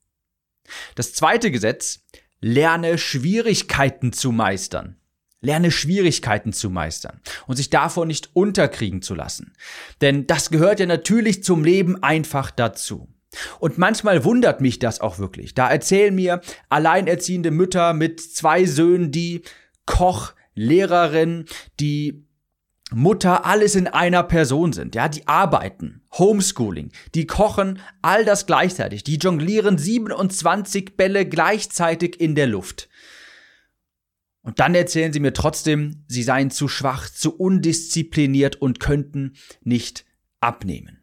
Das 0.95 1.13
zweite 1.13 1.49
Gesetz, 1.49 2.01
lerne 2.41 2.97
Schwierigkeiten 2.97 4.13
zu 4.13 4.31
meistern. 4.31 4.97
Lerne 5.43 5.71
Schwierigkeiten 5.71 6.53
zu 6.53 6.69
meistern 6.69 7.19
und 7.47 7.55
sich 7.55 7.71
davor 7.71 8.05
nicht 8.05 8.35
unterkriegen 8.35 9.01
zu 9.01 9.15
lassen. 9.15 9.53
Denn 9.99 10.27
das 10.27 10.51
gehört 10.51 10.79
ja 10.79 10.85
natürlich 10.85 11.43
zum 11.43 11.63
Leben 11.63 12.03
einfach 12.03 12.51
dazu. 12.51 13.07
Und 13.59 13.77
manchmal 13.79 14.23
wundert 14.23 14.61
mich 14.61 14.77
das 14.77 14.99
auch 14.99 15.17
wirklich. 15.17 15.55
Da 15.55 15.67
erzählen 15.69 16.13
mir 16.13 16.41
alleinerziehende 16.69 17.49
Mütter 17.49 17.93
mit 17.93 18.19
zwei 18.19 18.65
Söhnen, 18.65 19.11
die 19.11 19.41
Koch, 19.87 20.33
Lehrerin, 20.53 21.45
die 21.79 22.27
Mutter 22.93 23.45
alles 23.45 23.75
in 23.75 23.87
einer 23.87 24.23
Person 24.23 24.73
sind. 24.73 24.95
Ja, 24.95 25.07
die 25.07 25.27
arbeiten, 25.27 26.01
Homeschooling, 26.17 26.91
die 27.15 27.25
kochen, 27.25 27.79
all 28.01 28.25
das 28.25 28.45
gleichzeitig. 28.45 29.03
Die 29.03 29.17
jonglieren 29.17 29.77
27 29.77 30.97
Bälle 30.97 31.25
gleichzeitig 31.25 32.19
in 32.19 32.35
der 32.35 32.47
Luft. 32.47 32.89
Und 34.43 34.59
dann 34.59 34.75
erzählen 34.75 35.13
sie 35.13 35.19
mir 35.19 35.33
trotzdem, 35.33 36.03
sie 36.07 36.23
seien 36.23 36.51
zu 36.51 36.67
schwach, 36.67 37.09
zu 37.09 37.35
undiszipliniert 37.35 38.55
und 38.55 38.79
könnten 38.79 39.33
nicht 39.61 40.05
abnehmen. 40.39 41.00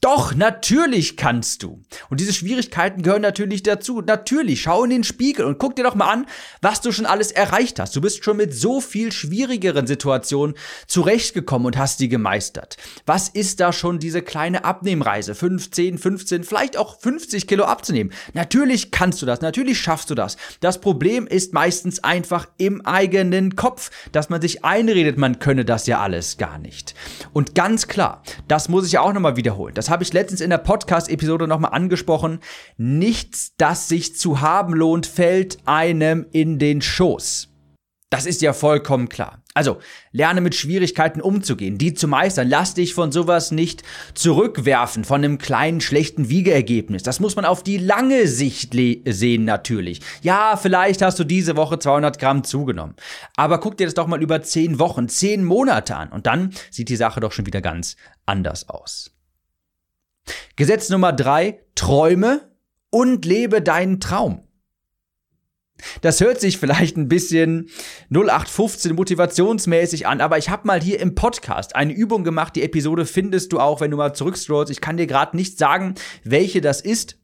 Doch, 0.00 0.32
natürlich 0.32 1.16
kannst 1.16 1.64
du. 1.64 1.82
Und 2.08 2.20
diese 2.20 2.32
Schwierigkeiten 2.32 3.02
gehören 3.02 3.22
natürlich 3.22 3.64
dazu. 3.64 4.00
Natürlich, 4.00 4.62
schau 4.62 4.84
in 4.84 4.90
den 4.90 5.02
Spiegel 5.02 5.44
und 5.44 5.58
guck 5.58 5.74
dir 5.74 5.82
doch 5.82 5.96
mal 5.96 6.12
an, 6.12 6.26
was 6.62 6.80
du 6.80 6.92
schon 6.92 7.04
alles 7.04 7.32
erreicht 7.32 7.80
hast. 7.80 7.96
Du 7.96 8.00
bist 8.00 8.22
schon 8.22 8.36
mit 8.36 8.54
so 8.54 8.80
viel 8.80 9.10
schwierigeren 9.10 9.88
Situationen 9.88 10.54
zurechtgekommen 10.86 11.66
und 11.66 11.76
hast 11.76 11.98
die 11.98 12.08
gemeistert. 12.08 12.76
Was 13.06 13.28
ist 13.28 13.58
da 13.58 13.72
schon 13.72 13.98
diese 13.98 14.22
kleine 14.22 14.64
Abnehmreise? 14.64 15.34
15, 15.34 15.98
15, 15.98 16.44
vielleicht 16.44 16.76
auch 16.76 17.00
50 17.00 17.48
Kilo 17.48 17.64
abzunehmen. 17.64 18.12
Natürlich 18.34 18.92
kannst 18.92 19.20
du 19.20 19.26
das, 19.26 19.40
natürlich 19.40 19.80
schaffst 19.80 20.10
du 20.10 20.14
das. 20.14 20.36
Das 20.60 20.80
Problem 20.80 21.26
ist 21.26 21.54
meistens 21.54 22.04
einfach 22.04 22.46
im 22.56 22.86
eigenen 22.86 23.56
Kopf, 23.56 23.90
dass 24.12 24.28
man 24.28 24.40
sich 24.40 24.64
einredet, 24.64 25.18
man 25.18 25.40
könne 25.40 25.64
das 25.64 25.88
ja 25.88 25.98
alles 25.98 26.36
gar 26.36 26.58
nicht. 26.58 26.94
Und 27.32 27.56
ganz 27.56 27.88
klar, 27.88 28.22
das 28.46 28.68
muss 28.68 28.86
ich 28.86 28.92
ja 28.92 29.00
auch 29.00 29.12
nochmal 29.12 29.36
wiederholen. 29.36 29.74
Das 29.74 29.87
habe 29.88 30.02
ich 30.02 30.12
letztens 30.12 30.40
in 30.40 30.50
der 30.50 30.58
Podcast-Episode 30.58 31.48
nochmal 31.48 31.72
angesprochen. 31.72 32.40
Nichts, 32.76 33.54
das 33.56 33.88
sich 33.88 34.16
zu 34.16 34.40
haben 34.40 34.74
lohnt, 34.74 35.06
fällt 35.06 35.58
einem 35.66 36.26
in 36.32 36.58
den 36.58 36.82
Schoß. 36.82 37.48
Das 38.10 38.24
ist 38.24 38.40
ja 38.40 38.54
vollkommen 38.54 39.10
klar. 39.10 39.42
Also, 39.52 39.78
lerne 40.12 40.40
mit 40.40 40.54
Schwierigkeiten 40.54 41.20
umzugehen, 41.20 41.76
die 41.76 41.92
zu 41.92 42.08
meistern. 42.08 42.48
Lass 42.48 42.72
dich 42.72 42.94
von 42.94 43.12
sowas 43.12 43.50
nicht 43.50 43.82
zurückwerfen, 44.14 45.04
von 45.04 45.22
einem 45.22 45.36
kleinen 45.36 45.82
schlechten 45.82 46.30
Wiegeergebnis. 46.30 47.02
Das 47.02 47.20
muss 47.20 47.36
man 47.36 47.44
auf 47.44 47.64
die 47.64 47.76
lange 47.76 48.28
Sicht 48.28 48.74
sehen 49.04 49.44
natürlich. 49.44 50.00
Ja, 50.22 50.56
vielleicht 50.56 51.02
hast 51.02 51.18
du 51.18 51.24
diese 51.24 51.56
Woche 51.56 51.78
200 51.78 52.18
Gramm 52.18 52.44
zugenommen. 52.44 52.94
Aber 53.36 53.58
guck 53.58 53.76
dir 53.76 53.86
das 53.86 53.94
doch 53.94 54.06
mal 54.06 54.22
über 54.22 54.40
10 54.40 54.78
Wochen, 54.78 55.08
10 55.08 55.44
Monate 55.44 55.96
an. 55.96 56.10
Und 56.10 56.26
dann 56.26 56.54
sieht 56.70 56.88
die 56.88 56.96
Sache 56.96 57.20
doch 57.20 57.32
schon 57.32 57.46
wieder 57.46 57.60
ganz 57.60 57.96
anders 58.24 58.68
aus. 58.70 59.17
Gesetz 60.56 60.88
Nummer 60.88 61.12
drei, 61.12 61.60
träume 61.74 62.50
und 62.90 63.24
lebe 63.24 63.62
deinen 63.62 64.00
Traum. 64.00 64.42
Das 66.00 66.20
hört 66.20 66.40
sich 66.40 66.58
vielleicht 66.58 66.96
ein 66.96 67.08
bisschen 67.08 67.68
0815 68.10 68.94
motivationsmäßig 68.94 70.06
an, 70.06 70.20
aber 70.20 70.38
ich 70.38 70.50
habe 70.50 70.66
mal 70.66 70.80
hier 70.80 71.00
im 71.00 71.14
Podcast 71.14 71.76
eine 71.76 71.92
Übung 71.92 72.24
gemacht. 72.24 72.56
Die 72.56 72.62
Episode 72.62 73.06
findest 73.06 73.52
du 73.52 73.60
auch, 73.60 73.80
wenn 73.80 73.90
du 73.90 73.96
mal 73.96 74.12
zurückscrollst. 74.12 74.72
Ich 74.72 74.80
kann 74.80 74.96
dir 74.96 75.06
gerade 75.06 75.36
nicht 75.36 75.58
sagen, 75.58 75.94
welche 76.24 76.60
das 76.60 76.80
ist, 76.80 77.18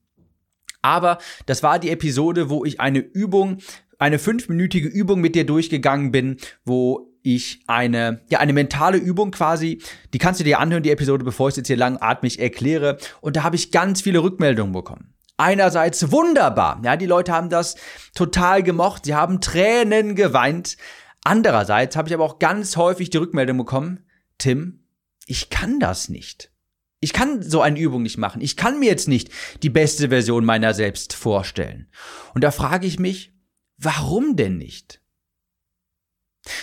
aber 0.83 1.19
das 1.47 1.63
war 1.63 1.79
die 1.79 1.91
Episode, 1.91 2.51
wo 2.51 2.65
ich 2.65 2.81
eine 2.81 2.99
Übung, 2.99 3.59
eine 3.99 4.19
fünfminütige 4.19 4.89
Übung 4.89 5.21
mit 5.21 5.35
dir 5.35 5.47
durchgegangen 5.47 6.13
bin, 6.13 6.37
wo 6.65 7.14
ich 7.25 7.65
eine, 7.67 8.21
ja, 8.29 8.39
eine 8.39 8.53
mentale 8.53 8.99
Übung 8.99 9.31
quasi, 9.31 9.83
die 10.13 10.19
kannst 10.19 10.41
du 10.41 10.45
dir 10.45 10.61
anhören, 10.61 10.83
die 10.83 10.91
Episode, 10.91 11.25
bevor 11.25 11.49
ich 11.49 11.53
es 11.53 11.57
jetzt 11.57 11.67
hier 11.69 11.77
langatmig 11.77 12.39
erkläre. 12.39 12.99
Und 13.23 13.37
da 13.37 13.43
habe 13.43 13.57
ich 13.57 13.73
ganz 13.73 14.03
viele 14.03 14.23
Rückmeldungen 14.23 14.73
bekommen. 14.73 15.15
Einerseits 15.39 16.13
wunderbar, 16.13 16.81
ja, 16.85 16.97
die 16.97 17.07
Leute 17.07 17.33
haben 17.33 17.49
das 17.49 17.75
total 18.15 18.63
gemocht, 18.63 19.07
sie 19.07 19.15
haben 19.15 19.41
Tränen 19.41 20.15
geweint. 20.15 20.77
Andererseits 21.25 21.97
habe 21.97 22.09
ich 22.09 22.15
aber 22.15 22.25
auch 22.25 22.39
ganz 22.39 22.77
häufig 22.77 23.11
die 23.11 23.17
Rückmeldung 23.17 23.57
bekommen, 23.57 24.05
Tim, 24.39 24.85
ich 25.27 25.49
kann 25.49 25.81
das 25.81 26.11
nicht. 26.11 26.53
Ich 27.01 27.13
kann 27.13 27.43
so 27.43 27.63
eine 27.63 27.79
Übung 27.79 28.03
nicht 28.03 28.19
machen. 28.19 28.43
Ich 28.43 28.57
kann 28.57 28.79
mir 28.79 28.89
jetzt 28.89 29.09
nicht 29.09 29.31
die 29.63 29.71
beste 29.71 30.11
Version 30.11 30.45
meiner 30.45 30.75
selbst 30.75 31.15
vorstellen. 31.15 31.89
Und 32.35 32.45
da 32.45 32.51
frage 32.51 32.87
ich 32.87 32.99
mich, 32.99 33.33
warum 33.79 34.37
denn 34.37 34.59
nicht? 34.59 35.01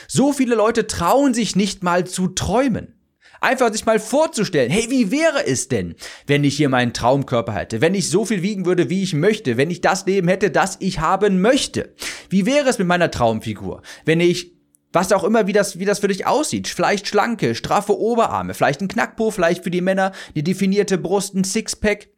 So 0.07 0.33
viele 0.33 0.55
Leute 0.55 0.88
trauen 0.88 1.33
sich 1.33 1.55
nicht 1.55 1.83
mal 1.83 2.05
zu 2.05 2.27
träumen. 2.27 2.95
Einfach 3.43 3.71
sich 3.71 3.88
mal 3.88 4.00
vorzustellen, 4.00 4.69
hey, 4.69 4.91
wie 4.91 5.09
wäre 5.09 5.47
es 5.47 5.67
denn, 5.67 5.95
wenn 6.27 6.43
ich 6.43 6.57
hier 6.57 6.69
meinen 6.69 6.93
Traumkörper 6.93 7.53
hätte, 7.53 7.81
wenn 7.81 7.95
ich 7.95 8.09
so 8.09 8.23
viel 8.23 8.43
wiegen 8.43 8.67
würde, 8.67 8.91
wie 8.91 9.01
ich 9.01 9.15
möchte, 9.15 9.57
wenn 9.57 9.71
ich 9.71 9.81
das 9.81 10.05
Leben 10.05 10.27
hätte, 10.27 10.51
das 10.51 10.77
ich 10.79 11.00
haben 11.00 11.41
möchte? 11.41 11.95
Wie 12.29 12.45
wäre 12.45 12.69
es 12.69 12.77
mit 12.77 12.88
meiner 12.88 13.09
Traumfigur, 13.09 13.81
wenn 14.05 14.19
ich 14.19 14.53
was 14.93 15.11
auch 15.11 15.23
immer, 15.23 15.47
wie 15.47 15.53
das, 15.53 15.79
wie 15.79 15.85
das 15.85 16.00
für 16.00 16.09
dich 16.09 16.27
aussieht. 16.27 16.67
Vielleicht 16.67 17.07
schlanke, 17.07 17.55
straffe 17.55 17.97
Oberarme, 17.97 18.53
vielleicht 18.53 18.81
ein 18.81 18.88
Knackpo, 18.88 19.31
vielleicht 19.31 19.63
für 19.63 19.71
die 19.71 19.81
Männer 19.81 20.11
eine 20.35 20.43
definierte 20.43 20.97
Brust, 20.97 21.33
ein 21.33 21.43
Sixpack. 21.43 22.09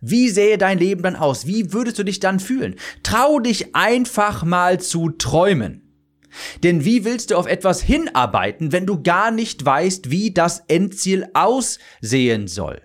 Wie 0.00 0.28
sähe 0.28 0.58
dein 0.58 0.78
Leben 0.78 1.02
dann 1.02 1.16
aus? 1.16 1.46
Wie 1.46 1.72
würdest 1.72 1.98
du 1.98 2.02
dich 2.02 2.20
dann 2.20 2.40
fühlen? 2.40 2.76
Trau 3.02 3.38
dich 3.38 3.74
einfach 3.74 4.42
mal 4.42 4.80
zu 4.80 5.10
träumen. 5.10 5.85
Denn 6.62 6.84
wie 6.84 7.04
willst 7.04 7.30
du 7.30 7.36
auf 7.36 7.46
etwas 7.46 7.80
hinarbeiten, 7.80 8.72
wenn 8.72 8.86
du 8.86 9.02
gar 9.02 9.30
nicht 9.30 9.64
weißt, 9.64 10.10
wie 10.10 10.32
das 10.32 10.62
Endziel 10.68 11.28
aussehen 11.34 12.48
soll? 12.48 12.82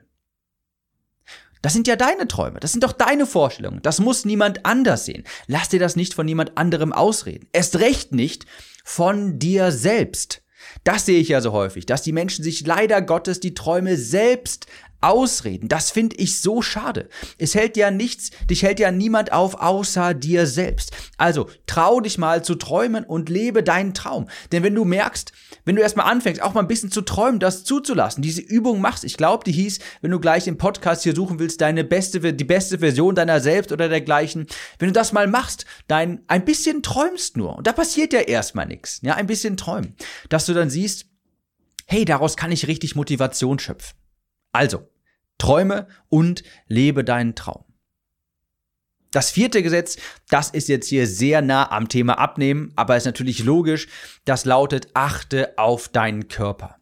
Das 1.62 1.74
sind 1.74 1.88
ja 1.88 1.96
deine 1.96 2.28
Träume, 2.28 2.60
das 2.60 2.72
sind 2.72 2.84
doch 2.84 2.92
deine 2.92 3.28
Vorstellungen, 3.28 3.82
das 3.84 4.00
muss 4.00 4.26
niemand 4.26 4.66
anders 4.66 5.06
sehen. 5.06 5.24
Lass 5.46 5.70
dir 5.70 5.80
das 5.80 5.96
nicht 5.96 6.16
von 6.16 6.26
niemand 6.26 6.58
anderem 6.58 6.92
ausreden. 6.92 7.48
Erst 7.54 7.80
recht 7.80 8.14
nicht 8.14 8.46
von 8.84 9.38
dir 9.38 9.72
selbst. 9.72 10.42
Das 10.84 11.06
sehe 11.06 11.20
ich 11.20 11.30
ja 11.30 11.42
so 11.42 11.52
häufig, 11.52 11.86
dass 11.86 12.02
die 12.02 12.14
Menschen 12.14 12.44
sich 12.44 12.66
leider 12.66 13.02
Gottes 13.02 13.40
die 13.40 13.54
Träume 13.54 13.98
selbst 13.98 14.66
Ausreden. 15.02 15.68
Das 15.68 15.92
finde 15.92 16.16
ich 16.18 16.42
so 16.42 16.62
schade. 16.62 17.10
Es 17.38 17.56
hält 17.56 17.76
ja 17.78 17.92
nichts, 17.92 18.32
dich 18.50 18.64
hält 18.64 18.80
ja 18.80 18.92
niemand 18.92 19.34
auf 19.34 19.56
außer 19.56 20.14
dir 20.14 20.48
selbst. 20.48 20.92
Also 21.18 21.50
trau 21.66 22.00
dich 22.00 22.18
mal 22.18 22.44
zu 22.44 22.56
träumen 22.56 23.04
und 23.04 23.30
lebe 23.30 23.64
deinen 23.64 23.94
Traum. 23.94 24.30
Denn 24.52 24.64
wenn 24.64 24.76
du 24.76 24.86
merkst, 24.86 25.32
wenn 25.66 25.76
du 25.76 25.82
erstmal 25.82 26.12
anfängst, 26.12 26.42
auch 26.42 26.54
mal 26.54 26.62
ein 26.62 26.68
bisschen 26.68 26.92
zu 26.92 27.02
träumen, 27.02 27.40
das 27.40 27.64
zuzulassen, 27.64 28.22
diese 28.22 28.42
Übung 28.42 28.82
machst, 28.82 29.04
ich 29.04 29.18
glaube, 29.18 29.44
die 29.44 29.52
hieß, 29.52 29.80
wenn 30.02 30.12
du 30.12 30.20
gleich 30.20 30.48
im 30.48 30.58
Podcast 30.58 31.04
hier 31.04 31.16
suchen 31.16 31.40
willst, 31.40 31.62
deine 31.62 31.84
beste, 31.84 32.34
die 32.34 32.44
beste 32.44 32.80
Version 32.80 33.16
deiner 33.16 33.40
selbst 33.40 33.72
oder 33.72 33.90
dergleichen, 33.90 34.48
wenn 34.80 34.88
du 34.88 34.94
das 34.94 35.14
mal 35.14 35.28
machst, 35.28 35.66
dein, 35.88 36.22
ein 36.28 36.46
bisschen 36.46 36.84
träumst 36.84 37.38
nur. 37.38 37.58
Und 37.58 37.68
da 37.68 37.74
passiert 37.74 38.14
ja 38.14 38.20
erstmal 38.20 38.68
nichts. 38.68 39.00
Ja, 39.02 39.16
ein 39.16 39.28
bisschen 39.28 39.58
träumen. 39.58 39.96
Dass 40.30 40.46
du 40.46 40.54
dann 40.54 40.70
siehst, 40.70 41.06
hey, 41.86 42.06
daraus 42.06 42.38
kann 42.38 42.52
ich 42.52 42.68
richtig 42.68 42.96
Motivation 42.96 43.60
schöpfen. 43.60 43.98
Also, 44.54 44.91
träume 45.42 45.88
und 46.08 46.44
lebe 46.68 47.04
deinen 47.04 47.34
Traum. 47.34 47.66
Das 49.10 49.32
vierte 49.32 49.64
Gesetz, 49.64 49.98
das 50.30 50.52
ist 50.52 50.70
jetzt 50.70 50.88
hier 50.88 51.08
sehr 51.08 51.42
nah 51.42 51.72
am 51.72 51.90
Thema 51.90 52.20
Abnehmen, 52.20 52.72
aber 52.76 52.96
ist 52.96 53.06
natürlich 53.06 53.44
logisch, 53.44 53.88
das 54.24 54.46
lautet, 54.46 54.90
achte 54.94 55.58
auf 55.58 55.90
deinen 55.90 56.28
Körper. 56.28 56.78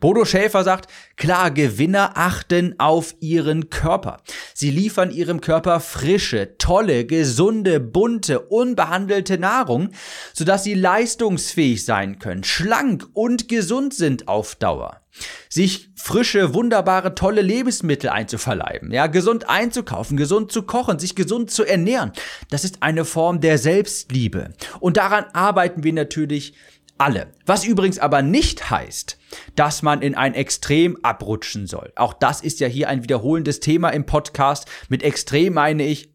Bodo 0.00 0.24
Schäfer 0.24 0.64
sagt, 0.64 0.90
klar, 1.14 1.52
Gewinner 1.52 2.16
achten 2.16 2.74
auf 2.80 3.14
ihren 3.20 3.70
Körper. 3.70 4.20
Sie 4.52 4.72
liefern 4.72 5.12
ihrem 5.12 5.40
Körper 5.40 5.78
frische, 5.78 6.58
tolle, 6.58 7.06
gesunde, 7.06 7.78
bunte, 7.78 8.40
unbehandelte 8.40 9.38
Nahrung, 9.38 9.90
sodass 10.34 10.64
sie 10.64 10.74
leistungsfähig 10.74 11.84
sein 11.84 12.18
können, 12.18 12.42
schlank 12.42 13.06
und 13.12 13.48
gesund 13.48 13.94
sind 13.94 14.26
auf 14.26 14.56
Dauer 14.56 15.01
sich 15.48 15.90
frische, 15.96 16.54
wunderbare, 16.54 17.14
tolle 17.14 17.42
Lebensmittel 17.42 18.10
einzuverleiben, 18.10 18.90
ja, 18.90 19.06
gesund 19.06 19.48
einzukaufen, 19.48 20.16
gesund 20.16 20.52
zu 20.52 20.62
kochen, 20.62 20.98
sich 20.98 21.14
gesund 21.14 21.50
zu 21.50 21.64
ernähren. 21.64 22.12
Das 22.50 22.64
ist 22.64 22.82
eine 22.82 23.04
Form 23.04 23.40
der 23.40 23.58
Selbstliebe. 23.58 24.50
Und 24.80 24.96
daran 24.96 25.26
arbeiten 25.32 25.84
wir 25.84 25.92
natürlich 25.92 26.54
alle. 26.98 27.32
Was 27.46 27.64
übrigens 27.64 27.98
aber 27.98 28.22
nicht 28.22 28.70
heißt, 28.70 29.18
dass 29.56 29.82
man 29.82 30.02
in 30.02 30.14
ein 30.14 30.34
Extrem 30.34 30.98
abrutschen 31.02 31.66
soll. 31.66 31.92
Auch 31.96 32.14
das 32.14 32.40
ist 32.40 32.60
ja 32.60 32.68
hier 32.68 32.88
ein 32.88 33.02
wiederholendes 33.02 33.60
Thema 33.60 33.90
im 33.90 34.06
Podcast. 34.06 34.68
Mit 34.88 35.02
Extrem 35.02 35.54
meine 35.54 35.84
ich, 35.84 36.12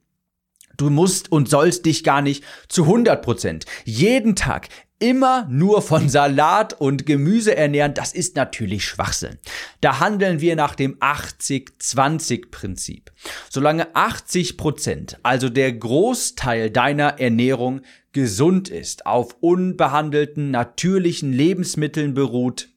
Du 0.77 0.91
musst 0.91 1.31
und 1.31 1.49
sollst 1.49 1.87
dich 1.87 2.03
gar 2.03 2.21
nicht 2.21 2.43
zu 2.69 2.83
100 2.83 3.23
Prozent 3.23 3.65
jeden 3.83 4.35
Tag 4.35 4.69
immer 4.99 5.47
nur 5.49 5.81
von 5.81 6.09
Salat 6.09 6.73
und 6.73 7.05
Gemüse 7.05 7.55
ernähren, 7.55 7.93
das 7.93 8.11
ist 8.13 8.35
natürlich 8.35 8.83
Schwachsinn. 8.85 9.37
Da 9.81 9.99
handeln 9.99 10.41
wir 10.41 10.55
nach 10.55 10.75
dem 10.75 10.97
80-20-Prinzip. 10.97 13.11
Solange 13.49 13.95
80 13.95 14.57
Prozent, 14.57 15.19
also 15.23 15.49
der 15.49 15.73
Großteil 15.73 16.71
deiner 16.71 17.19
Ernährung 17.19 17.81
gesund 18.11 18.69
ist, 18.69 19.05
auf 19.05 19.37
unbehandelten, 19.41 20.51
natürlichen 20.51 21.31
Lebensmitteln 21.31 22.13
beruht, 22.13 22.69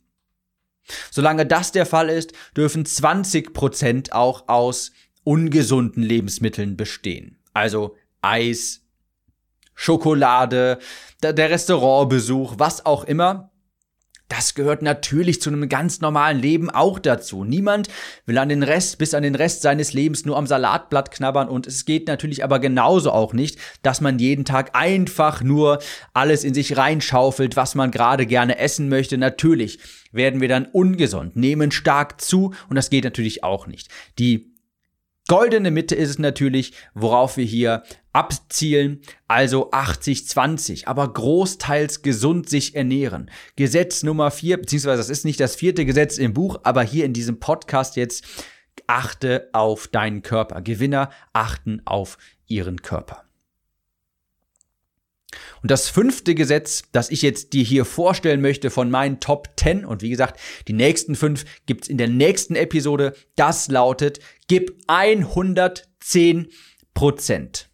solange 1.11 1.47
das 1.47 1.73
der 1.73 1.87
Fall 1.87 2.11
ist, 2.11 2.33
dürfen 2.57 2.85
20 2.85 3.55
Prozent 3.55 4.13
auch 4.13 4.49
aus 4.49 4.93
ungesunden 5.25 6.03
Lebensmitteln 6.03 6.77
bestehen. 6.77 7.39
Also 7.55 7.97
Eis, 8.23 8.83
Schokolade, 9.83 10.79
der 11.23 11.51
Restaurantbesuch, 11.51 12.57
was 12.59 12.85
auch 12.85 13.05
immer. 13.05 13.51
Das 14.29 14.55
gehört 14.55 14.83
natürlich 14.83 15.41
zu 15.41 15.49
einem 15.49 15.71
ganz 15.71 16.03
normalen 16.03 16.39
Leben 16.39 16.69
auch 16.69 16.99
dazu. 16.99 17.45
Niemand 17.45 17.89
will 18.27 18.37
an 18.37 18.51
den 18.51 18.63
Rest, 18.63 18.99
bis 18.99 19.15
an 19.15 19.23
den 19.23 19.35
Rest 19.35 19.63
seines 19.63 19.95
Lebens 19.95 20.27
nur 20.27 20.37
am 20.37 20.47
Salatblatt 20.47 21.11
knabbern 21.11 21.49
und 21.49 21.67
es 21.67 21.87
geht 21.87 22.09
natürlich 22.09 22.45
aber 22.45 22.59
genauso 22.59 23.11
auch 23.11 23.33
nicht, 23.33 23.59
dass 23.81 24.03
man 24.03 24.19
jeden 24.19 24.45
Tag 24.45 24.73
einfach 24.75 25.43
nur 25.43 25.79
alles 26.13 26.45
in 26.45 26.53
sich 26.53 26.77
reinschaufelt, 26.77 27.57
was 27.57 27.75
man 27.75 27.91
gerade 27.91 28.27
gerne 28.27 28.59
essen 28.59 28.91
möchte. 28.91 29.17
Natürlich 29.17 29.81
werden 30.13 30.43
wir 30.43 30.49
dann 30.49 30.67
ungesund, 30.67 31.37
nehmen 31.37 31.71
stark 31.71 32.21
zu 32.21 32.53
und 32.69 32.77
das 32.77 32.91
geht 32.91 33.05
natürlich 33.05 33.45
auch 33.45 33.67
nicht. 33.67 33.89
Die 34.19 34.51
Goldene 35.31 35.71
Mitte 35.71 35.95
ist 35.95 36.11
es 36.11 36.19
natürlich, 36.19 36.73
worauf 36.93 37.37
wir 37.37 37.45
hier 37.45 37.85
abzielen, 38.13 39.01
also 39.29 39.71
80-20, 39.71 40.87
aber 40.87 41.13
großteils 41.13 42.03
gesund 42.03 42.49
sich 42.49 42.75
ernähren. 42.75 43.31
Gesetz 43.57 44.03
Nummer 44.03 44.31
vier, 44.31 44.57
beziehungsweise 44.57 44.99
das 44.99 45.11
ist 45.11 45.25
nicht 45.25 45.41
das 45.41 45.57
vierte 45.57 45.85
Gesetz 45.85 46.19
im 46.19 46.35
Buch, 46.35 46.61
aber 46.65 46.83
hier 46.83 47.05
in 47.05 47.13
diesem 47.13 47.41
Podcast 47.41 47.97
jetzt, 47.97 48.25
achte 48.87 49.49
auf 49.53 49.89
deinen 49.89 50.23
Körper. 50.23 50.63
Gewinner 50.63 51.11
achten 51.33 51.83
auf 51.85 52.19
ihren 52.47 52.83
Körper. 52.83 53.25
Und 55.63 55.71
das 55.71 55.89
fünfte 55.89 56.35
Gesetz, 56.35 56.83
das 56.91 57.11
ich 57.11 57.23
jetzt 57.23 57.53
dir 57.53 57.63
hier 57.63 57.85
vorstellen 57.85 58.41
möchte 58.41 58.71
von 58.71 58.91
meinen 58.91 59.21
Top 59.21 59.51
10, 59.57 59.85
und 59.85 60.03
wie 60.03 60.11
gesagt, 60.11 60.41
die 60.67 60.73
nächsten 60.73 61.15
fünf 61.15 61.45
gibt's 61.67 61.89
in 61.89 61.99
der 61.99 62.09
nächsten 62.09 62.57
Episode, 62.57 63.15
das 63.37 63.69
lautet, 63.69 64.19
gib 64.49 64.77
110 64.89 66.49
Prozent. 66.95 67.70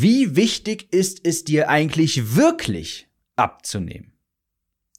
Wie 0.00 0.34
wichtig 0.34 0.94
ist 0.94 1.20
es 1.24 1.44
dir 1.44 1.68
eigentlich 1.68 2.34
wirklich 2.34 3.08
abzunehmen? 3.36 4.14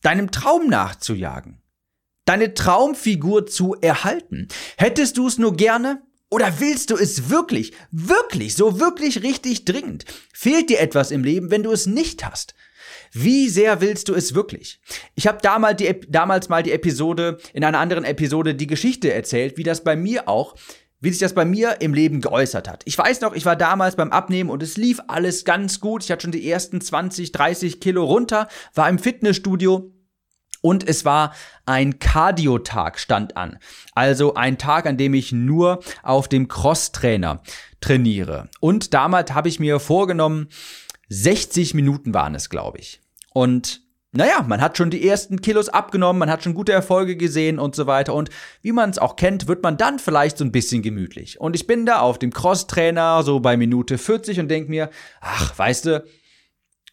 Deinem 0.04 0.30
Traum 0.30 0.70
nachzujagen? 0.70 1.60
Deine 2.26 2.54
Traumfigur 2.54 3.48
zu 3.48 3.74
erhalten? 3.82 4.48
Hättest 4.78 5.18
du 5.18 5.26
es 5.26 5.40
nur 5.40 5.56
gerne? 5.58 6.04
Oder 6.30 6.60
willst 6.60 6.92
du 6.92 6.98
es 6.98 7.32
wirklich, 7.32 7.74
wirklich, 7.90 8.54
so 8.54 8.80
wirklich 8.80 9.24
richtig 9.24 9.66
dringend? 9.66 10.06
Fehlt 10.36 10.70
dir 10.70 10.80
etwas 10.80 11.10
im 11.10 11.24
Leben, 11.24 11.50
wenn 11.50 11.64
du 11.64 11.72
es 11.72 11.88
nicht 11.88 12.24
hast? 12.24 12.54
Wie 13.12 13.50
sehr 13.50 13.82
willst 13.82 14.08
du 14.08 14.14
es 14.14 14.36
wirklich? 14.36 14.80
Ich 15.16 15.26
habe 15.26 15.40
damals, 15.42 15.84
damals 16.10 16.48
mal 16.48 16.62
die 16.62 16.74
Episode, 16.74 17.40
in 17.54 17.64
einer 17.64 17.80
anderen 17.80 18.06
Episode 18.06 18.54
die 18.54 18.68
Geschichte 18.68 19.12
erzählt, 19.12 19.58
wie 19.58 19.64
das 19.64 19.84
bei 19.84 19.96
mir 19.96 20.30
auch, 20.30 20.56
wie 21.02 21.10
sich 21.10 21.20
das 21.20 21.34
bei 21.34 21.46
mir 21.46 21.82
im 21.82 21.94
Leben 21.94 22.22
geäußert 22.22 22.70
hat. 22.70 22.84
Ich 22.86 22.98
weiß 22.98 23.22
noch, 23.22 23.34
ich 23.34 23.46
war 23.46 23.56
damals 23.56 23.96
beim 23.96 24.12
Abnehmen 24.12 24.50
und 24.50 24.64
es 24.64 24.78
lief 24.78 25.02
alles 25.08 25.44
ganz 25.44 25.80
gut. 25.80 26.04
Ich 26.04 26.12
hatte 26.12 26.22
schon 26.22 26.32
die 26.32 26.50
ersten 26.50 26.80
20, 26.80 27.32
30 27.32 27.82
Kilo 27.82 28.06
runter, 28.06 28.48
war 28.74 28.88
im 28.88 29.00
Fitnessstudio 29.00 29.92
und 30.62 30.88
es 30.88 31.04
war 31.06 31.34
ein 31.66 31.98
Cardio-Tag 32.00 33.00
stand 33.00 33.36
an. 33.36 33.58
Also 33.94 34.36
ein 34.36 34.58
Tag, 34.58 34.86
an 34.86 34.98
dem 34.98 35.16
ich 35.16 35.32
nur 35.32 35.84
auf 36.04 36.28
dem 36.28 36.48
Crosstrainer 36.48 37.42
trainiere. 37.82 38.50
Und 38.60 38.94
damals 38.94 39.34
habe 39.34 39.50
ich 39.50 39.60
mir 39.60 39.80
vorgenommen, 39.80 40.50
60 41.10 41.74
Minuten 41.74 42.14
waren 42.14 42.36
es, 42.36 42.50
glaube 42.50 42.78
ich. 42.78 43.02
Und 43.34 43.82
naja, 44.14 44.44
man 44.46 44.60
hat 44.60 44.78
schon 44.78 44.90
die 44.90 45.08
ersten 45.08 45.42
Kilos 45.42 45.70
abgenommen, 45.70 46.20
man 46.20 46.30
hat 46.30 46.44
schon 46.44 46.54
gute 46.54 46.74
Erfolge 46.74 47.16
gesehen 47.16 47.60
und 47.60 47.76
so 47.76 47.88
weiter. 47.88 48.14
Und 48.14 48.30
wie 48.62 48.74
man 48.74 48.90
es 48.90 48.98
auch 48.98 49.16
kennt, 49.16 49.48
wird 49.48 49.64
man 49.64 49.78
dann 49.78 50.00
vielleicht 50.00 50.38
so 50.38 50.44
ein 50.44 50.52
bisschen 50.52 50.82
gemütlich. 50.82 51.40
Und 51.40 51.56
ich 51.56 51.66
bin 51.66 51.86
da 51.86 52.02
auf 52.02 52.20
dem 52.20 52.34
Crosstrainer 52.34 53.24
so 53.24 53.40
bei 53.40 53.56
Minute 53.56 53.98
40 53.98 54.42
und 54.42 54.50
denke 54.50 54.70
mir, 54.70 54.90
ach, 55.22 55.58
weißt 55.58 55.86
du, 55.86 56.04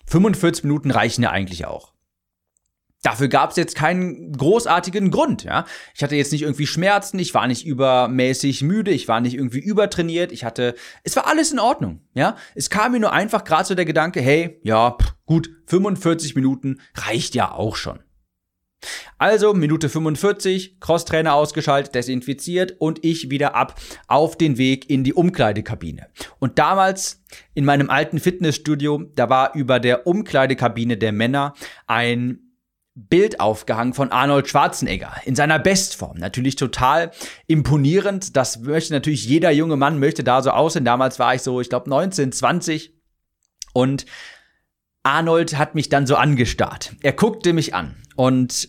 45 0.06 0.64
Minuten 0.64 0.92
reichen 0.92 1.22
ja 1.22 1.30
eigentlich 1.30 1.66
auch. 1.66 1.92
Dafür 3.02 3.28
gab 3.28 3.50
es 3.50 3.56
jetzt 3.56 3.76
keinen 3.76 4.32
großartigen 4.32 5.10
Grund, 5.12 5.44
ja. 5.44 5.64
Ich 5.94 6.02
hatte 6.02 6.16
jetzt 6.16 6.32
nicht 6.32 6.42
irgendwie 6.42 6.66
Schmerzen, 6.66 7.18
ich 7.20 7.32
war 7.32 7.46
nicht 7.46 7.64
übermäßig 7.64 8.62
müde, 8.62 8.90
ich 8.90 9.06
war 9.06 9.20
nicht 9.20 9.34
irgendwie 9.34 9.60
übertrainiert, 9.60 10.32
ich 10.32 10.44
hatte, 10.44 10.74
es 11.04 11.14
war 11.14 11.28
alles 11.28 11.52
in 11.52 11.60
Ordnung, 11.60 12.00
ja. 12.14 12.36
Es 12.56 12.70
kam 12.70 12.92
mir 12.92 13.00
nur 13.00 13.12
einfach 13.12 13.44
gerade 13.44 13.66
so 13.66 13.76
der 13.76 13.84
Gedanke, 13.84 14.20
hey, 14.20 14.60
ja, 14.64 14.96
pff, 15.00 15.14
gut, 15.26 15.48
45 15.66 16.34
Minuten 16.34 16.80
reicht 16.96 17.36
ja 17.36 17.52
auch 17.52 17.76
schon. 17.76 18.00
Also 19.18 19.54
Minute 19.54 19.88
45, 19.88 20.78
Crosstrainer 20.80 21.34
ausgeschaltet, 21.34 21.94
desinfiziert 21.94 22.76
und 22.78 23.04
ich 23.04 23.30
wieder 23.30 23.54
ab 23.54 23.74
auf 24.06 24.38
den 24.38 24.58
Weg 24.58 24.88
in 24.88 25.02
die 25.02 25.14
Umkleidekabine. 25.14 26.06
Und 26.38 26.58
damals 26.58 27.24
in 27.54 27.64
meinem 27.64 27.90
alten 27.90 28.20
Fitnessstudio, 28.20 29.04
da 29.14 29.28
war 29.28 29.54
über 29.54 29.80
der 29.80 30.06
Umkleidekabine 30.06 30.96
der 30.96 31.12
Männer 31.12 31.54
ein 31.88 32.47
Bild 32.98 33.38
aufgehangen 33.38 33.94
von 33.94 34.10
Arnold 34.10 34.48
Schwarzenegger 34.48 35.14
in 35.24 35.36
seiner 35.36 35.60
Bestform. 35.60 36.16
Natürlich 36.18 36.56
total 36.56 37.12
imponierend. 37.46 38.36
Das 38.36 38.60
möchte 38.60 38.92
natürlich 38.92 39.24
jeder 39.24 39.52
junge 39.52 39.76
Mann 39.76 40.00
möchte 40.00 40.24
da 40.24 40.42
so 40.42 40.50
aussehen. 40.50 40.84
Damals 40.84 41.18
war 41.18 41.34
ich 41.34 41.42
so, 41.42 41.60
ich 41.60 41.68
glaube 41.68 41.88
19, 41.88 42.32
20 42.32 42.92
und 43.72 44.04
Arnold 45.04 45.56
hat 45.56 45.76
mich 45.76 45.88
dann 45.88 46.06
so 46.06 46.16
angestarrt. 46.16 46.96
Er 47.02 47.12
guckte 47.12 47.52
mich 47.52 47.72
an 47.72 48.02
und 48.16 48.68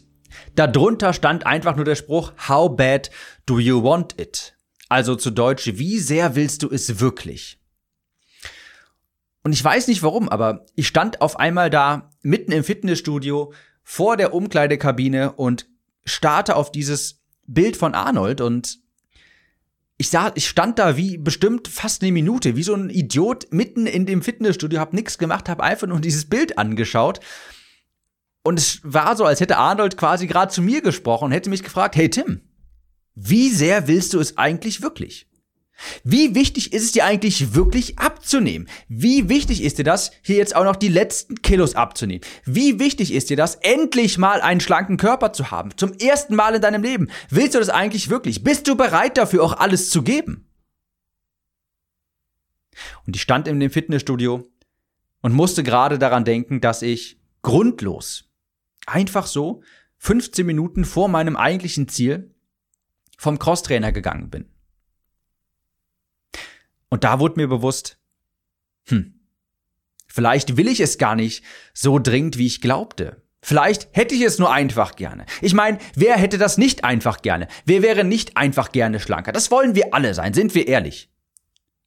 darunter 0.54 1.14
stand 1.14 1.48
einfach 1.48 1.76
nur 1.76 1.86
der 1.86 1.96
Spruch 1.96 2.34
How 2.48 2.76
bad 2.76 3.10
do 3.48 3.60
you 3.60 3.84
want 3.84 4.20
it? 4.22 4.56
Also 4.90 5.16
zu 5.16 5.32
Deutsch, 5.32 5.66
wie 5.74 5.98
sehr 5.98 6.36
willst 6.36 6.62
du 6.62 6.70
es 6.70 7.00
wirklich? 7.00 7.60
Und 9.44 9.54
ich 9.54 9.64
weiß 9.64 9.88
nicht 9.88 10.04
warum, 10.04 10.30
aber 10.30 10.66
ich 10.76 10.88
stand 10.88 11.22
auf 11.22 11.40
einmal 11.40 11.70
da 11.70 12.12
mitten 12.22 12.52
im 12.52 12.64
Fitnessstudio 12.64 13.54
vor 13.92 14.18
der 14.18 14.36
Umkleidekabine 14.36 15.32
und 15.32 15.68
starte 16.06 16.56
auf 16.56 16.72
dieses 16.72 17.24
Bild 17.48 17.76
von 17.76 17.96
Arnold 17.96 18.40
und 18.40 18.78
ich 19.98 20.10
sah, 20.10 20.32
ich 20.36 20.48
stand 20.48 20.78
da 20.78 20.96
wie 20.96 21.18
bestimmt 21.18 21.68
fast 21.68 22.04
eine 22.04 22.12
Minute, 22.12 22.56
wie 22.56 22.62
so 22.62 22.76
ein 22.76 22.92
Idiot 22.92 23.48
mitten 23.50 23.88
in 23.88 24.06
dem 24.06 24.22
Fitnessstudio, 24.22 24.80
hab 24.80 24.94
nichts 24.94 25.18
gemacht, 25.18 25.50
hab 25.50 25.60
einfach 25.60 25.88
nur 25.88 26.00
dieses 26.02 26.30
Bild 26.30 26.60
angeschaut. 26.60 27.20
Und 28.44 28.60
es 28.60 28.80
war 28.84 29.18
so, 29.18 29.26
als 29.26 29.40
hätte 29.40 29.58
Arnold 29.58 29.98
quasi 29.98 30.28
gerade 30.28 30.54
zu 30.54 30.62
mir 30.62 30.84
gesprochen 30.84 31.26
und 31.26 31.32
hätte 31.32 31.50
mich 31.50 31.64
gefragt, 31.64 31.96
hey 31.96 32.12
Tim, 32.12 32.42
wie 33.16 33.50
sehr 33.50 33.88
willst 33.88 34.14
du 34.14 34.20
es 34.20 34.38
eigentlich 34.38 34.84
wirklich? 34.84 35.29
Wie 36.04 36.36
wichtig 36.36 36.74
ist 36.74 36.84
es 36.84 36.92
dir 36.92 37.06
eigentlich 37.06 37.54
wirklich 37.54 38.00
abzunehmen? 38.00 38.68
Wie 38.88 39.30
wichtig 39.30 39.64
ist 39.64 39.78
dir 39.78 39.84
das, 39.84 40.12
hier 40.22 40.38
jetzt 40.38 40.56
auch 40.56 40.64
noch 40.64 40.76
die 40.76 40.90
letzten 40.90 41.42
Kilos 41.42 41.76
abzunehmen? 41.76 42.24
Wie 42.46 42.80
wichtig 42.80 43.14
ist 43.14 43.30
dir 43.30 43.38
das, 43.38 43.56
endlich 43.56 44.18
mal 44.18 44.42
einen 44.42 44.60
schlanken 44.60 44.98
Körper 44.98 45.34
zu 45.34 45.52
haben? 45.52 45.76
Zum 45.78 45.94
ersten 45.94 46.36
Mal 46.36 46.56
in 46.56 46.62
deinem 46.62 46.84
Leben. 46.84 47.10
Willst 47.30 47.56
du 47.56 47.60
das 47.60 47.70
eigentlich 47.70 48.10
wirklich? 48.10 48.44
Bist 48.44 48.68
du 48.68 48.76
bereit 48.76 49.18
dafür, 49.18 49.44
auch 49.44 49.54
alles 49.54 49.90
zu 49.90 50.04
geben? 50.04 50.46
Und 53.06 53.16
ich 53.16 53.22
stand 53.22 53.48
in 53.48 53.60
dem 53.60 53.72
Fitnessstudio 53.72 54.50
und 55.22 55.34
musste 55.34 55.64
gerade 55.64 56.00
daran 56.00 56.26
denken, 56.26 56.62
dass 56.62 56.82
ich 56.82 57.20
grundlos, 57.42 58.30
einfach 58.86 59.28
so, 59.28 59.62
15 59.98 60.46
Minuten 60.46 60.86
vor 60.86 61.10
meinem 61.10 61.36
eigentlichen 61.36 61.88
Ziel 61.90 62.34
vom 63.18 63.38
Crosstrainer 63.38 63.92
gegangen 63.92 64.30
bin. 64.30 64.46
Und 66.90 67.04
da 67.04 67.20
wurde 67.20 67.40
mir 67.40 67.48
bewusst, 67.48 67.98
hm, 68.88 69.20
vielleicht 70.08 70.58
will 70.58 70.68
ich 70.68 70.80
es 70.80 70.98
gar 70.98 71.16
nicht 71.16 71.44
so 71.74 72.00
dringend, 72.00 72.38
wie 72.38 72.48
ich 72.48 72.62
glaubte. 72.62 73.22
Vielleicht 73.42 73.88
hätte 73.94 74.16
ich 74.16 74.22
es 74.22 74.38
nur 74.38 74.52
einfach 74.52 74.96
gerne. 74.96 75.26
Ich 75.42 75.54
meine, 75.54 75.78
wer 75.96 76.18
hätte 76.18 76.38
das 76.38 76.58
nicht 76.58 76.84
einfach 76.84 77.22
gerne? 77.22 77.48
Wer 77.66 77.82
wäre 77.82 78.04
nicht 78.04 78.36
einfach 78.36 78.72
gerne 78.72 79.00
schlanker? 79.00 79.32
Das 79.32 79.50
wollen 79.50 79.76
wir 79.76 79.94
alle 79.94 80.14
sein, 80.14 80.34
sind 80.34 80.56
wir 80.56 80.68
ehrlich. 80.68 81.10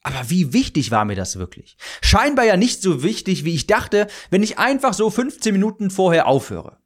Aber 0.02 0.30
wie 0.30 0.52
wichtig 0.52 0.90
war 0.90 1.04
mir 1.04 1.14
das 1.14 1.38
wirklich? 1.38 1.76
Scheinbar 2.00 2.44
ja 2.44 2.56
nicht 2.56 2.82
so 2.82 3.02
wichtig, 3.02 3.44
wie 3.44 3.54
ich 3.54 3.66
dachte, 3.66 4.08
wenn 4.30 4.42
ich 4.42 4.58
einfach 4.58 4.94
so 4.94 5.10
15 5.10 5.52
Minuten 5.52 5.90
vorher 5.90 6.26
aufhöre. 6.26 6.78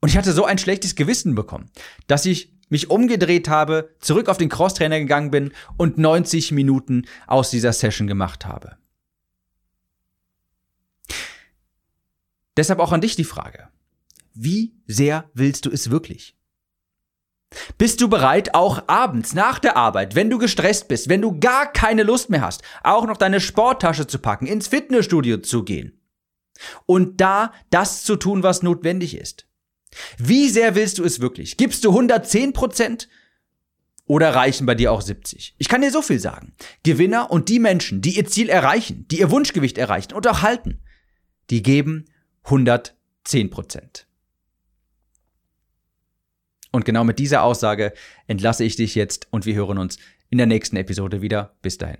Und 0.00 0.08
ich 0.08 0.16
hatte 0.16 0.32
so 0.32 0.44
ein 0.44 0.58
schlechtes 0.58 0.96
Gewissen 0.96 1.34
bekommen, 1.36 1.70
dass 2.08 2.26
ich 2.26 2.51
mich 2.72 2.90
umgedreht 2.90 3.48
habe, 3.48 3.94
zurück 4.00 4.28
auf 4.30 4.38
den 4.38 4.48
Crosstrainer 4.48 4.98
gegangen 4.98 5.30
bin 5.30 5.52
und 5.76 5.98
90 5.98 6.52
Minuten 6.52 7.06
aus 7.26 7.50
dieser 7.50 7.72
Session 7.72 8.06
gemacht 8.06 8.46
habe. 8.46 8.78
Deshalb 12.56 12.80
auch 12.80 12.92
an 12.92 13.02
dich 13.02 13.14
die 13.14 13.24
Frage. 13.24 13.68
Wie 14.32 14.74
sehr 14.86 15.30
willst 15.34 15.66
du 15.66 15.70
es 15.70 15.90
wirklich? 15.90 16.34
Bist 17.76 18.00
du 18.00 18.08
bereit, 18.08 18.54
auch 18.54 18.88
abends 18.88 19.34
nach 19.34 19.58
der 19.58 19.76
Arbeit, 19.76 20.14
wenn 20.14 20.30
du 20.30 20.38
gestresst 20.38 20.88
bist, 20.88 21.10
wenn 21.10 21.20
du 21.20 21.38
gar 21.38 21.70
keine 21.70 22.02
Lust 22.02 22.30
mehr 22.30 22.40
hast, 22.40 22.62
auch 22.82 23.06
noch 23.06 23.18
deine 23.18 23.40
Sporttasche 23.40 24.06
zu 24.06 24.18
packen, 24.18 24.46
ins 24.46 24.68
Fitnessstudio 24.68 25.38
zu 25.38 25.62
gehen 25.62 26.00
und 26.86 27.20
da 27.20 27.52
das 27.68 28.02
zu 28.04 28.16
tun, 28.16 28.42
was 28.42 28.62
notwendig 28.62 29.14
ist? 29.14 29.46
Wie 30.18 30.48
sehr 30.48 30.74
willst 30.74 30.98
du 30.98 31.04
es 31.04 31.20
wirklich? 31.20 31.56
Gibst 31.56 31.84
du 31.84 31.90
110 31.90 32.52
Prozent? 32.52 33.08
Oder 34.06 34.34
reichen 34.34 34.66
bei 34.66 34.74
dir 34.74 34.92
auch 34.92 35.00
70? 35.00 35.54
Ich 35.58 35.68
kann 35.68 35.80
dir 35.80 35.90
so 35.90 36.02
viel 36.02 36.18
sagen. 36.18 36.52
Gewinner 36.82 37.30
und 37.30 37.48
die 37.48 37.58
Menschen, 37.58 38.02
die 38.02 38.16
ihr 38.16 38.26
Ziel 38.26 38.48
erreichen, 38.48 39.06
die 39.08 39.20
ihr 39.20 39.30
Wunschgewicht 39.30 39.78
erreichen 39.78 40.12
und 40.12 40.26
auch 40.26 40.42
halten, 40.42 40.82
die 41.50 41.62
geben 41.62 42.06
110 42.44 43.50
Prozent. 43.50 44.06
Und 46.72 46.84
genau 46.84 47.04
mit 47.04 47.18
dieser 47.18 47.42
Aussage 47.42 47.92
entlasse 48.26 48.64
ich 48.64 48.76
dich 48.76 48.94
jetzt 48.94 49.28
und 49.30 49.46
wir 49.46 49.54
hören 49.54 49.78
uns 49.78 49.98
in 50.30 50.38
der 50.38 50.46
nächsten 50.46 50.76
Episode 50.76 51.20
wieder. 51.22 51.54
Bis 51.62 51.78
dahin. 51.78 51.98